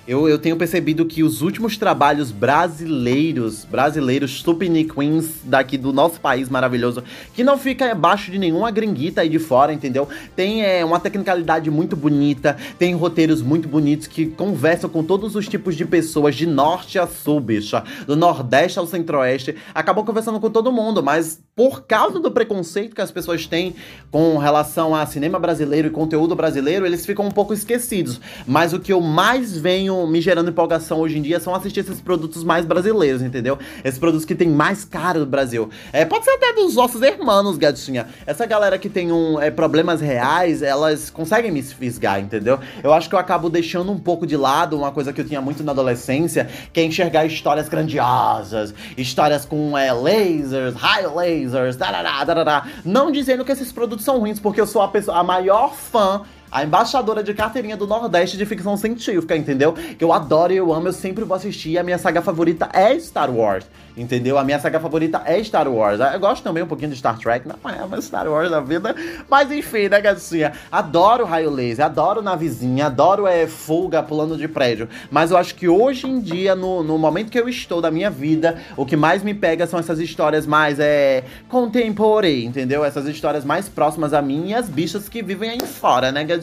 Eu, 0.08 0.26
eu 0.26 0.38
tenho 0.38 0.56
percebido 0.56 1.04
que 1.04 1.22
os 1.22 1.42
últimos 1.42 1.76
trabalhos 1.76 2.32
brasileiros, 2.32 3.66
brasileiros 3.66 4.42
Tupini 4.42 4.82
Queens 4.82 5.42
daqui 5.44 5.76
do 5.76 5.92
nosso 5.92 6.18
país 6.18 6.48
maravilhoso, 6.48 7.04
que 7.34 7.44
não 7.44 7.58
fica 7.58 7.92
abaixo 7.92 8.30
de 8.30 8.38
nenhuma 8.38 8.70
gringuita 8.70 9.20
aí 9.20 9.28
de 9.28 9.38
fora, 9.38 9.70
entendeu? 9.70 10.08
Tem 10.34 10.64
é, 10.64 10.82
uma 10.82 10.98
tecnicalidade 10.98 11.70
muito 11.70 11.94
bonita, 11.94 12.56
tem 12.78 12.94
roteiros 12.94 13.42
muito 13.42 13.68
bonitos 13.68 14.06
que 14.06 14.24
conversam 14.24 14.88
com 14.88 15.04
todos 15.04 15.36
os 15.36 15.46
tipos 15.46 15.76
de 15.76 15.84
pessoas, 15.84 16.34
de 16.34 16.46
norte 16.46 16.98
a 16.98 17.06
sul, 17.06 17.38
bicha, 17.38 17.84
do 18.06 18.16
nordeste 18.16 18.78
ao 18.78 18.86
centro-oeste, 18.86 19.56
acabam 19.74 20.06
conversando 20.06 20.40
com 20.40 20.48
todo 20.48 20.72
mundo, 20.72 21.02
mas 21.02 21.38
por 21.54 21.82
causa 21.82 22.18
do 22.18 22.30
preconceito 22.30 22.94
que 22.94 23.02
as 23.02 23.10
pessoas 23.10 23.46
têm 23.46 23.74
com 24.10 24.38
relação 24.38 24.94
a 24.94 25.04
cinema 25.04 25.38
brasileiro 25.38 25.88
e 25.88 25.90
conteúdo 25.90 26.34
brasileiro, 26.34 26.86
eles 26.86 27.04
ficam 27.04 27.26
um 27.26 27.30
pouco 27.30 27.52
esquecidos. 27.52 28.18
Mas 28.46 28.72
o 28.72 28.80
que 28.80 28.92
eu 28.92 29.02
mais 29.02 29.54
venho 29.58 29.97
me 30.06 30.20
gerando 30.20 30.50
empolgação 30.50 31.00
hoje 31.00 31.18
em 31.18 31.22
dia 31.22 31.40
são 31.40 31.54
assistir 31.54 31.80
esses 31.80 32.00
produtos 32.00 32.44
mais 32.44 32.64
brasileiros, 32.64 33.22
entendeu? 33.22 33.58
Esses 33.84 33.98
produtos 33.98 34.24
que 34.24 34.34
tem 34.34 34.48
mais 34.48 34.84
cara 34.84 35.18
do 35.18 35.26
Brasil. 35.26 35.70
É, 35.92 36.04
pode 36.04 36.24
ser 36.24 36.32
até 36.32 36.52
dos 36.54 36.74
nossos 36.74 37.02
irmãos, 37.02 37.56
gatinha. 37.56 38.06
Essa 38.26 38.46
galera 38.46 38.78
que 38.78 38.88
tem 38.88 39.12
um, 39.12 39.40
é, 39.40 39.50
problemas 39.50 40.00
reais, 40.00 40.62
elas 40.62 41.10
conseguem 41.10 41.50
me 41.50 41.62
fisgar, 41.62 42.20
entendeu? 42.20 42.58
Eu 42.82 42.92
acho 42.92 43.08
que 43.08 43.14
eu 43.14 43.18
acabo 43.18 43.48
deixando 43.48 43.90
um 43.92 43.98
pouco 43.98 44.26
de 44.26 44.36
lado 44.36 44.76
uma 44.76 44.92
coisa 44.92 45.12
que 45.12 45.20
eu 45.20 45.24
tinha 45.24 45.40
muito 45.40 45.62
na 45.62 45.72
adolescência, 45.72 46.48
que 46.72 46.80
é 46.80 46.84
enxergar 46.84 47.24
histórias 47.26 47.68
grandiosas, 47.68 48.74
histórias 48.96 49.44
com 49.44 49.76
é, 49.76 49.92
lasers, 49.92 50.74
raio 50.74 51.14
lasers, 51.14 51.76
darará, 51.76 52.24
darará. 52.24 52.66
Não 52.84 53.10
dizendo 53.10 53.44
que 53.44 53.52
esses 53.52 53.72
produtos 53.72 54.04
são 54.04 54.18
ruins, 54.18 54.40
porque 54.40 54.60
eu 54.60 54.66
sou 54.66 54.82
a, 54.82 54.88
pessoa, 54.88 55.18
a 55.18 55.24
maior 55.24 55.74
fã 55.74 56.22
a 56.50 56.64
embaixadora 56.64 57.22
de 57.22 57.34
carteirinha 57.34 57.76
do 57.76 57.86
Nordeste 57.86 58.36
de 58.36 58.46
ficção 58.46 58.76
científica, 58.76 59.36
entendeu? 59.36 59.72
Que 59.72 60.04
eu 60.04 60.12
adoro 60.12 60.52
e 60.52 60.56
eu 60.56 60.72
amo, 60.72 60.88
eu 60.88 60.92
sempre 60.92 61.24
vou 61.24 61.36
assistir. 61.36 61.78
A 61.78 61.82
minha 61.82 61.98
saga 61.98 62.22
favorita 62.22 62.68
é 62.72 62.98
Star 62.98 63.30
Wars, 63.30 63.66
entendeu? 63.96 64.38
A 64.38 64.44
minha 64.44 64.58
saga 64.58 64.80
favorita 64.80 65.22
é 65.24 65.42
Star 65.44 65.68
Wars. 65.68 66.00
Eu 66.00 66.20
gosto 66.20 66.42
também 66.42 66.62
um 66.62 66.66
pouquinho 66.66 66.90
de 66.90 66.96
Star 66.96 67.18
Trek, 67.18 67.46
não 67.46 67.70
é 67.70 67.86
mais 67.86 68.04
Star 68.04 68.26
Wars 68.28 68.50
da 68.50 68.60
vida. 68.60 68.94
Mas 69.28 69.50
enfim, 69.52 69.88
né, 69.88 70.00
gatinha? 70.00 70.52
Adoro 70.72 71.24
raio 71.24 71.50
laser, 71.50 71.84
adoro 71.84 72.22
navezinha, 72.22 72.86
adoro 72.86 73.26
é, 73.26 73.46
fuga 73.46 74.02
pulando 74.02 74.36
de 74.36 74.48
prédio. 74.48 74.88
Mas 75.10 75.30
eu 75.30 75.36
acho 75.36 75.54
que 75.54 75.68
hoje 75.68 76.06
em 76.06 76.20
dia, 76.20 76.54
no, 76.54 76.82
no 76.82 76.96
momento 76.98 77.30
que 77.30 77.38
eu 77.38 77.48
estou 77.48 77.80
da 77.80 77.90
minha 77.90 78.10
vida, 78.10 78.58
o 78.76 78.86
que 78.86 78.96
mais 78.96 79.22
me 79.22 79.34
pega 79.34 79.66
são 79.66 79.78
essas 79.78 79.98
histórias 79.98 80.46
mais 80.46 80.78
é, 80.80 81.24
contemporâneas, 81.48 81.98
entendeu? 82.44 82.84
Essas 82.84 83.06
histórias 83.06 83.44
mais 83.44 83.68
próximas 83.68 84.14
a 84.14 84.22
mim 84.22 84.48
e 84.48 84.54
as 84.54 84.68
bichas 84.68 85.08
que 85.08 85.22
vivem 85.22 85.50
aí 85.50 85.60
fora, 85.60 86.10
né, 86.10 86.24
gatinha? 86.24 86.37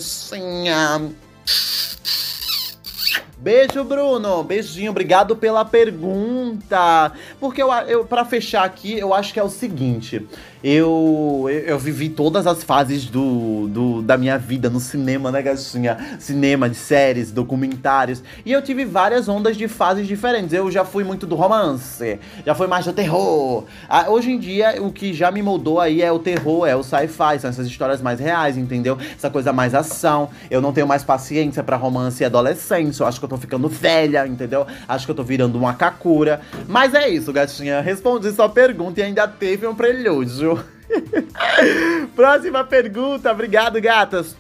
Beijo, 3.38 3.84
Bruno. 3.84 4.44
Beijinho, 4.44 4.90
obrigado 4.90 5.36
pela 5.36 5.64
pergunta. 5.64 7.12
Porque 7.40 7.62
eu, 7.62 7.72
eu 7.72 8.06
para 8.06 8.26
fechar 8.26 8.64
aqui, 8.64 8.98
eu 8.98 9.14
acho 9.14 9.34
que 9.34 9.40
é 9.40 9.44
o 9.44 9.50
seguinte 9.50 10.28
eu, 10.64 11.46
eu, 11.50 11.60
eu, 11.60 11.80
vivi 11.80 12.10
todas 12.10 12.48
as 12.48 12.64
fases 12.64 13.06
do, 13.06 13.68
do, 13.68 14.02
da 14.02 14.18
minha 14.18 14.38
vida 14.38 14.70
no 14.70 14.80
cinema, 14.80 15.32
né, 15.32 15.42
gatinha? 15.42 16.18
Cinema, 16.20 16.70
de 16.70 16.76
séries, 16.76 17.32
documentários. 17.32 18.24
E 18.46 18.52
eu 18.52 18.62
tive 18.62 18.84
várias 18.86 19.28
ondas 19.30 19.58
de 19.58 19.68
fases 19.68 20.08
diferentes. 20.08 20.54
Eu 20.54 20.72
já 20.72 20.84
fui 20.84 21.04
muito 21.04 21.28
do 21.28 21.36
romance, 21.36 22.20
já 22.46 22.56
fui 22.56 22.68
mais 22.68 22.86
do 22.86 22.94
terror. 22.94 23.66
Ah, 23.88 24.10
hoje 24.10 24.32
em 24.32 24.40
dia, 24.40 24.82
o 24.82 24.92
que 24.92 25.14
já 25.14 25.30
me 25.32 25.42
moldou 25.42 25.80
aí 25.80 26.02
é 26.02 26.12
o 26.12 26.20
terror, 26.20 26.68
é 26.68 26.76
o 26.76 26.84
sci-fi, 26.84 27.40
são 27.40 27.50
essas 27.50 27.68
histórias 27.68 28.02
mais 28.02 28.20
reais, 28.20 28.58
entendeu? 28.58 28.98
Essa 29.16 29.30
coisa 29.30 29.54
mais 29.54 29.76
ação. 29.76 30.30
Eu 30.50 30.62
não 30.62 30.74
tenho 30.74 30.88
mais 30.88 31.04
paciência 31.04 31.64
para 31.64 31.76
romance 31.76 32.24
e 32.24 32.26
adolescência. 32.26 33.04
Eu 33.04 33.08
acho 33.08 33.20
que 33.20 33.26
eu 33.26 33.30
tô 33.30 33.38
ficando 33.38 33.70
velha, 33.70 34.26
entendeu? 34.26 34.66
Acho 34.88 35.06
que 35.06 35.12
eu 35.12 35.16
tô 35.16 35.24
virando 35.24 35.58
uma 35.58 35.74
kakura. 35.74 36.42
Mas 36.68 36.94
é 36.94 37.08
isso, 37.08 37.32
gatinha. 37.32 37.82
Respondi 37.82 38.32
sua 38.32 38.50
pergunta 38.50 39.00
e 39.00 39.04
ainda 39.04 39.28
teve 39.28 39.68
um 39.68 39.76
prelúdio. 39.76 40.55
próxima 42.16 42.64
pergunta, 42.64 43.32
obrigado, 43.32 43.80
gatas. 43.82 44.36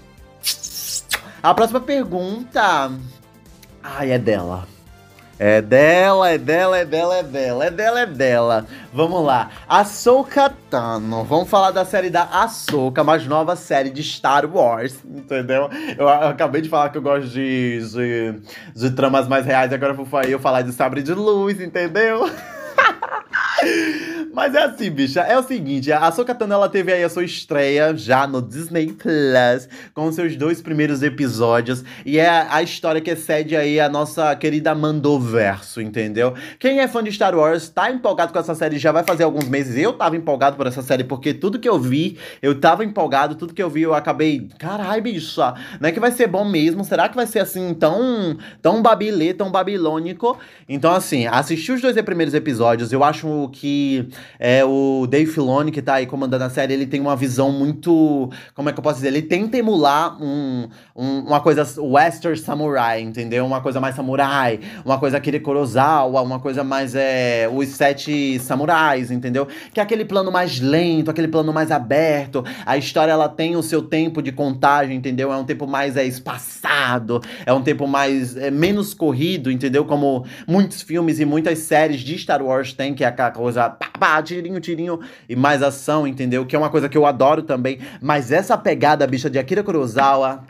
A 1.41 1.53
próxima 1.53 1.79
pergunta. 1.79 2.91
Ai, 3.83 4.11
é 4.11 4.17
dela. 4.17 4.67
É 5.37 5.61
dela, 5.61 6.31
é 6.31 6.37
dela, 6.37 6.77
é 6.77 6.85
dela, 6.85 7.17
é 7.17 7.23
dela, 7.23 7.65
é 7.65 7.69
dela, 7.69 7.99
é 7.99 8.05
dela. 8.05 8.65
Vamos 8.93 9.21
lá. 9.25 9.49
Ahsoka 9.67 10.49
Tano. 10.69 11.25
Vamos 11.25 11.49
falar 11.49 11.71
da 11.71 11.83
série 11.83 12.09
da 12.09 12.23
Ahsoka, 12.23 13.03
mais 13.03 13.27
nova 13.27 13.53
série 13.57 13.89
de 13.89 14.01
Star 14.01 14.45
Wars, 14.45 14.97
entendeu? 15.03 15.69
Eu, 15.97 16.07
eu 16.07 16.27
acabei 16.29 16.61
de 16.61 16.69
falar 16.69 16.89
que 16.89 16.97
eu 16.97 17.01
gosto 17.01 17.27
de, 17.27 17.79
de, 17.79 18.41
de 18.73 18.91
tramas 18.91 19.27
mais 19.27 19.45
reais, 19.45 19.73
agora 19.73 19.91
eu 19.91 20.05
vou 20.05 20.39
falar 20.39 20.61
de 20.61 20.71
sabre 20.71 21.03
de 21.03 21.13
luz, 21.13 21.59
entendeu? 21.59 22.31
Mas 24.35 24.53
é 24.53 24.63
assim, 24.63 24.91
bicha. 24.91 25.21
É 25.21 25.39
o 25.39 25.43
seguinte, 25.43 25.89
a 25.93 25.99
Ahsoka 25.99 26.35
ela 26.37 26.67
teve 26.67 26.91
aí 26.91 27.01
a 27.01 27.09
sua 27.09 27.23
estreia 27.23 27.95
já 27.95 28.27
no 28.27 28.41
Disney 28.41 28.87
Plus, 28.87 29.69
com 29.93 30.11
seus 30.11 30.35
dois 30.35 30.61
primeiros 30.61 31.01
episódios. 31.01 31.85
E 32.05 32.19
é 32.19 32.45
a 32.49 32.61
história 32.61 32.99
que 32.99 33.09
excede 33.09 33.55
aí 33.55 33.79
a 33.79 33.87
nossa 33.87 34.35
querida 34.35 34.75
Mandoverso, 34.75 35.79
entendeu? 35.79 36.33
Quem 36.59 36.81
é 36.81 36.87
fã 36.87 37.01
de 37.01 37.13
Star 37.13 37.33
Wars, 37.33 37.69
tá 37.69 37.89
empolgado 37.89 38.33
com 38.33 38.39
essa 38.39 38.53
série 38.53 38.77
já 38.77 38.91
vai 38.91 39.05
fazer 39.05 39.23
alguns 39.23 39.47
meses. 39.47 39.77
Eu 39.77 39.93
tava 39.93 40.17
empolgado 40.17 40.57
por 40.57 40.67
essa 40.67 40.81
série, 40.81 41.05
porque 41.05 41.33
tudo 41.33 41.57
que 41.57 41.69
eu 41.69 41.79
vi, 41.79 42.17
eu 42.41 42.59
tava 42.59 42.83
empolgado. 42.83 43.35
Tudo 43.35 43.53
que 43.53 43.63
eu 43.63 43.69
vi, 43.69 43.83
eu 43.83 43.93
acabei... 43.93 44.49
Carai, 44.59 44.99
bicha, 44.99 45.53
não 45.79 45.87
é 45.87 45.93
que 45.93 45.99
vai 45.99 46.11
ser 46.11 46.27
bom 46.27 46.43
mesmo? 46.43 46.83
Será 46.83 47.07
que 47.07 47.15
vai 47.15 47.25
ser 47.25 47.39
assim, 47.39 47.73
tão, 47.73 48.37
tão 48.61 48.81
babilê, 48.81 49.33
tão 49.33 49.49
babilônico? 49.49 50.37
Então, 50.67 50.91
assim, 50.91 51.25
assisti 51.25 51.71
os 51.71 51.79
dois 51.79 51.95
primeiros 52.01 52.33
episódios. 52.33 52.91
Eu 52.91 53.01
acho 53.01 53.49
que 53.53 54.09
é, 54.39 54.63
o 54.63 55.07
Dave 55.07 55.31
Filoni, 55.31 55.71
que 55.71 55.81
tá 55.81 55.95
aí 55.95 56.05
comandando 56.05 56.43
a 56.43 56.49
série, 56.49 56.73
ele 56.73 56.85
tem 56.85 56.99
uma 56.99 57.15
visão 57.15 57.51
muito. 57.51 58.29
Como 58.53 58.69
é 58.69 58.73
que 58.73 58.79
eu 58.79 58.83
posso 58.83 58.97
dizer? 58.97 59.07
Ele 59.09 59.21
tenta 59.21 59.57
emular 59.57 60.21
um, 60.21 60.67
um, 60.95 61.19
uma 61.19 61.39
coisa 61.39 61.65
western 61.81 62.37
samurai, 62.37 63.01
entendeu? 63.01 63.45
Uma 63.45 63.61
coisa 63.61 63.79
mais 63.79 63.95
samurai, 63.95 64.59
uma 64.83 64.97
coisa 64.99 65.17
aquele 65.17 65.39
Kurosawa, 65.39 66.21
uma 66.21 66.39
coisa 66.39 66.63
mais. 66.63 66.95
É, 66.95 67.49
os 67.53 67.69
sete 67.69 68.39
samurais, 68.39 69.11
entendeu? 69.11 69.47
Que 69.73 69.79
é 69.79 69.83
aquele 69.83 70.05
plano 70.05 70.31
mais 70.31 70.59
lento, 70.59 71.11
aquele 71.11 71.27
plano 71.27 71.53
mais 71.53 71.71
aberto. 71.71 72.43
A 72.65 72.77
história 72.77 73.11
ela 73.11 73.29
tem 73.29 73.55
o 73.55 73.63
seu 73.63 73.81
tempo 73.81 74.21
de 74.21 74.31
contagem, 74.31 74.95
entendeu? 74.95 75.31
É 75.31 75.37
um 75.37 75.45
tempo 75.45 75.67
mais 75.67 75.97
é, 75.97 76.05
espaçado, 76.05 77.21
é 77.45 77.53
um 77.53 77.61
tempo 77.61 77.87
mais. 77.87 78.35
É, 78.37 78.51
menos 78.51 78.93
corrido, 78.93 79.51
entendeu? 79.51 79.85
Como 79.85 80.25
muitos 80.47 80.81
filmes 80.81 81.19
e 81.19 81.25
muitas 81.25 81.59
séries 81.59 82.01
de 82.01 82.17
Star 82.17 82.41
Wars 82.41 82.73
têm, 82.73 82.93
que 82.93 83.03
é 83.03 83.07
aquela 83.07 83.31
coisa. 83.31 83.69
Pá, 83.69 83.89
pá, 83.97 84.14
tirinho, 84.21 84.59
tirinho 84.59 84.99
e 85.27 85.35
mais 85.35 85.61
ação, 85.61 86.07
entendeu? 86.07 86.45
Que 86.45 86.55
é 86.55 86.59
uma 86.59 86.69
coisa 86.69 86.89
que 86.89 86.97
eu 86.97 87.05
adoro 87.05 87.43
também. 87.43 87.79
Mas 88.01 88.31
essa 88.31 88.57
pegada, 88.57 89.05
bicha, 89.07 89.29
de 89.29 89.39
Akira 89.39 89.63
Kurosawa 89.63 90.43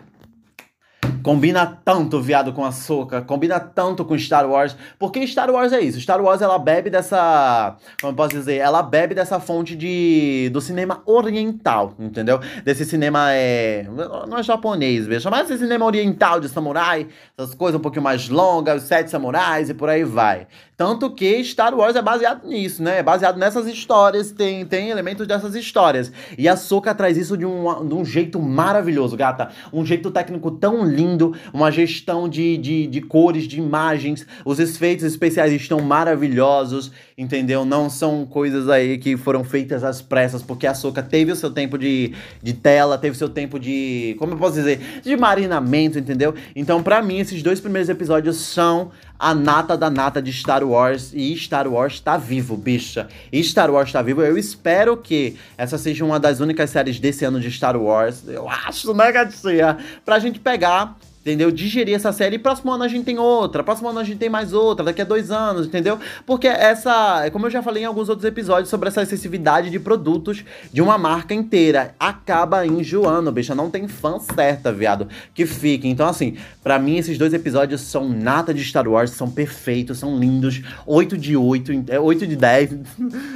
Combina 1.25 1.65
tanto, 1.83 2.21
viado, 2.21 2.53
com 2.53 2.63
a 2.63 2.71
Soca, 2.71 3.19
combina 3.19 3.59
tanto 3.59 4.05
com 4.05 4.15
Star 4.15 4.47
Wars, 4.47 4.77
porque 4.99 5.25
Star 5.25 5.49
Wars 5.49 5.73
é 5.73 5.81
isso. 5.81 5.99
Star 5.99 6.21
Wars 6.21 6.39
ela 6.39 6.59
bebe 6.59 6.91
dessa, 6.91 7.77
como 7.99 8.13
eu 8.13 8.15
posso 8.15 8.29
dizer, 8.29 8.57
ela 8.57 8.83
bebe 8.83 9.15
dessa 9.15 9.39
fonte 9.39 9.75
de 9.75 10.51
do 10.53 10.61
cinema 10.61 11.01
oriental, 11.03 11.95
entendeu? 11.97 12.39
Desse 12.63 12.85
cinema 12.85 13.31
é, 13.31 13.87
não 14.29 14.37
é 14.37 14.43
japonês, 14.43 15.07
veja, 15.07 15.31
mas 15.31 15.49
esse 15.49 15.63
cinema 15.63 15.83
oriental 15.83 16.39
de 16.39 16.47
samurai, 16.47 17.07
essas 17.35 17.55
coisas 17.55 17.79
um 17.79 17.81
pouquinho 17.81 18.03
mais 18.03 18.29
longas, 18.29 18.83
os 18.83 18.87
sete 18.87 19.09
samurais 19.09 19.67
e 19.67 19.73
por 19.73 19.89
aí 19.89 20.03
vai. 20.03 20.45
Tanto 20.77 21.09
que 21.09 21.41
Star 21.43 21.73
Wars 21.73 21.95
é 21.95 22.01
baseado 22.01 22.45
nisso, 22.45 22.83
né? 22.83 22.99
É 22.99 23.03
baseado 23.03 23.37
nessas 23.37 23.65
histórias, 23.65 24.31
tem, 24.31 24.65
tem 24.65 24.89
elementos 24.89 25.25
dessas 25.25 25.55
histórias. 25.55 26.11
E 26.37 26.49
a 26.49 26.57
Soca 26.57 26.93
traz 26.93 27.17
isso 27.17 27.37
de 27.37 27.45
um, 27.45 27.87
de 27.87 27.93
um 27.93 28.03
jeito 28.03 28.41
maravilhoso, 28.41 29.15
gata. 29.15 29.49
Um 29.71 29.85
jeito 29.85 30.11
técnico 30.11 30.51
tão 30.51 30.83
lindo, 30.83 31.33
uma 31.53 31.71
gestão 31.71 32.27
de, 32.27 32.57
de, 32.57 32.87
de 32.87 33.01
cores, 33.01 33.47
de 33.47 33.57
imagens. 33.57 34.27
Os 34.43 34.59
efeitos 34.59 35.05
especiais 35.05 35.53
estão 35.53 35.79
maravilhosos, 35.79 36.91
entendeu? 37.17 37.63
Não 37.63 37.89
são 37.89 38.25
coisas 38.25 38.67
aí 38.67 38.97
que 38.97 39.15
foram 39.15 39.45
feitas 39.45 39.81
às 39.81 40.01
pressas, 40.01 40.43
porque 40.43 40.67
a 40.67 40.73
Soca 40.73 41.01
teve 41.01 41.31
o 41.31 41.37
seu 41.37 41.51
tempo 41.51 41.77
de, 41.77 42.13
de 42.43 42.53
tela, 42.53 42.97
teve 42.97 43.15
o 43.15 43.17
seu 43.17 43.29
tempo 43.29 43.57
de. 43.57 44.13
Como 44.19 44.33
eu 44.33 44.37
posso 44.37 44.55
dizer? 44.55 45.01
De 45.01 45.15
marinamento, 45.15 45.97
entendeu? 45.97 46.35
Então, 46.53 46.83
para 46.83 47.01
mim, 47.01 47.19
esses 47.19 47.41
dois 47.41 47.61
primeiros 47.61 47.87
episódios 47.87 48.35
são 48.35 48.91
a 49.19 49.33
nata 49.33 49.77
da 49.77 49.89
nata 49.89 50.21
de 50.21 50.31
Star 50.31 50.63
Wars 50.63 51.11
e 51.13 51.35
Star 51.37 51.67
Wars 51.67 51.99
tá 51.99 52.17
vivo, 52.17 52.55
bicha. 52.57 53.07
E 53.31 53.43
Star 53.43 53.71
Wars 53.71 53.91
tá 53.91 54.01
vivo. 54.01 54.21
Eu 54.21 54.37
espero 54.37 54.97
que 54.97 55.37
essa 55.57 55.77
seja 55.77 56.03
uma 56.03 56.19
das 56.19 56.39
únicas 56.39 56.69
séries 56.69 56.99
desse 56.99 57.25
ano 57.25 57.39
de 57.39 57.51
Star 57.51 57.77
Wars. 57.77 58.27
Eu 58.27 58.49
acho, 58.49 58.93
né, 58.93 59.11
gatinha? 59.11 59.77
Pra 60.03 60.19
gente 60.19 60.39
pegar 60.39 60.97
entendeu? 61.25 61.49
Digerir 61.49 61.95
essa 61.95 62.13
série 62.13 62.35
e 62.35 62.39
próximo 62.39 62.71
ano 62.71 62.83
a 62.83 62.87
gente 62.87 63.03
tem 63.03 63.17
outra, 63.17 63.63
próximo 63.63 63.89
ano 63.89 63.97
a 63.97 64.03
gente 64.03 64.19
tem 64.19 64.29
mais 64.29 64.53
outra, 64.53 64.85
daqui 64.85 65.01
a 65.01 65.05
dois 65.05 65.31
anos, 65.31 65.65
entendeu? 65.65 65.99
Porque 66.23 66.47
essa, 66.47 67.27
como 67.31 67.47
eu 67.47 67.49
já 67.49 67.63
falei 67.63 67.81
em 67.81 67.85
alguns 67.87 68.09
outros 68.09 68.25
episódios 68.25 68.69
sobre 68.69 68.89
essa 68.89 69.01
excessividade 69.01 69.71
de 69.71 69.79
produtos 69.79 70.45
de 70.71 70.83
uma 70.83 70.99
marca 70.99 71.33
inteira, 71.33 71.95
acaba 71.99 72.65
enjoando, 72.67 73.31
bicha, 73.31 73.55
não 73.55 73.71
tem 73.71 73.87
fã 73.87 74.19
certa, 74.19 74.71
viado, 74.71 75.07
que 75.33 75.47
fique. 75.47 75.87
Então, 75.87 76.07
assim, 76.07 76.37
para 76.63 76.77
mim 76.77 76.97
esses 76.97 77.17
dois 77.17 77.33
episódios 77.33 77.81
são 77.81 78.07
nata 78.07 78.53
de 78.53 78.63
Star 78.63 78.87
Wars, 78.87 79.09
são 79.09 79.31
perfeitos, 79.31 79.97
são 79.97 80.19
lindos, 80.19 80.61
8 80.85 81.17
de 81.17 81.35
8, 81.35 81.71
8 82.01 82.23
é, 82.23 82.27
de 82.27 82.35
10, 82.35 82.75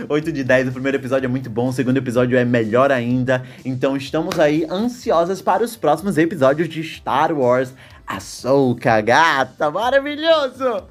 8 0.08 0.30
de 0.32 0.44
10, 0.44 0.68
o 0.68 0.72
primeiro 0.74 0.98
episódio 0.98 1.26
é 1.26 1.30
muito 1.30 1.50
bom, 1.50 1.70
o 1.70 1.74
segundo 1.74 1.98
episódio 1.98 2.38
é 2.38 2.46
melhor 2.46 2.92
ainda, 2.92 3.44
então 3.66 3.98
estamos 3.98 4.40
aí 4.40 4.68
ansiosas 4.70 5.42
para 5.42 5.64
os 5.64 5.76
próximos 5.76 6.20
episódios 6.20 6.70
de 6.70 6.84
Star 6.84 7.36
Wars 7.36 7.74
Açouca, 8.10 9.00
gata, 9.02 9.70
maravilhoso! 9.70 10.84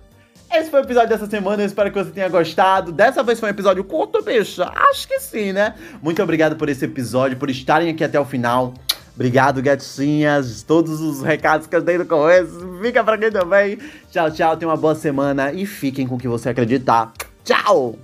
Esse 0.51 0.71
foi 0.71 0.81
o 0.81 0.85
episódio 0.85 1.09
dessa 1.09 1.27
semana, 1.27 1.63
eu 1.63 1.67
espero 1.67 1.91
que 1.91 1.99
você 1.99 2.11
tenha 2.11 2.29
gostado. 2.29 2.93
Dessa 2.93 3.25
vez 3.25 3.41
foi 3.41 3.49
um 3.49 3.53
episódio 3.53 3.83
curto, 3.83 4.23
bicho? 4.23 4.63
Acho 4.63 5.09
que 5.09 5.19
sim, 5.19 5.53
né? 5.53 5.75
Muito 6.01 6.23
obrigado 6.23 6.55
por 6.55 6.69
esse 6.69 6.85
episódio, 6.85 7.37
por 7.37 7.51
estarem 7.51 7.91
aqui 7.91 8.05
até 8.05 8.19
o 8.19 8.25
final. 8.25 8.73
Obrigado, 9.17 9.61
gatinhas. 9.61 10.63
Todos 10.63 11.01
os 11.01 11.21
recados 11.21 11.67
que 11.67 11.75
eu 11.75 11.83
dei 11.83 11.99
no 11.99 12.07
começo. 12.07 12.79
Fica 12.81 13.03
pra 13.03 13.19
quem 13.19 13.33
também. 13.33 13.79
Tchau, 14.13 14.31
tchau. 14.31 14.57
Tenha 14.57 14.71
uma 14.71 14.77
boa 14.77 14.95
semana 14.95 15.53
e 15.53 15.67
fiquem 15.67 16.07
com 16.07 16.15
o 16.15 16.19
que 16.19 16.29
você 16.29 16.51
acreditar. 16.51 17.13
Tchau! 17.45 17.99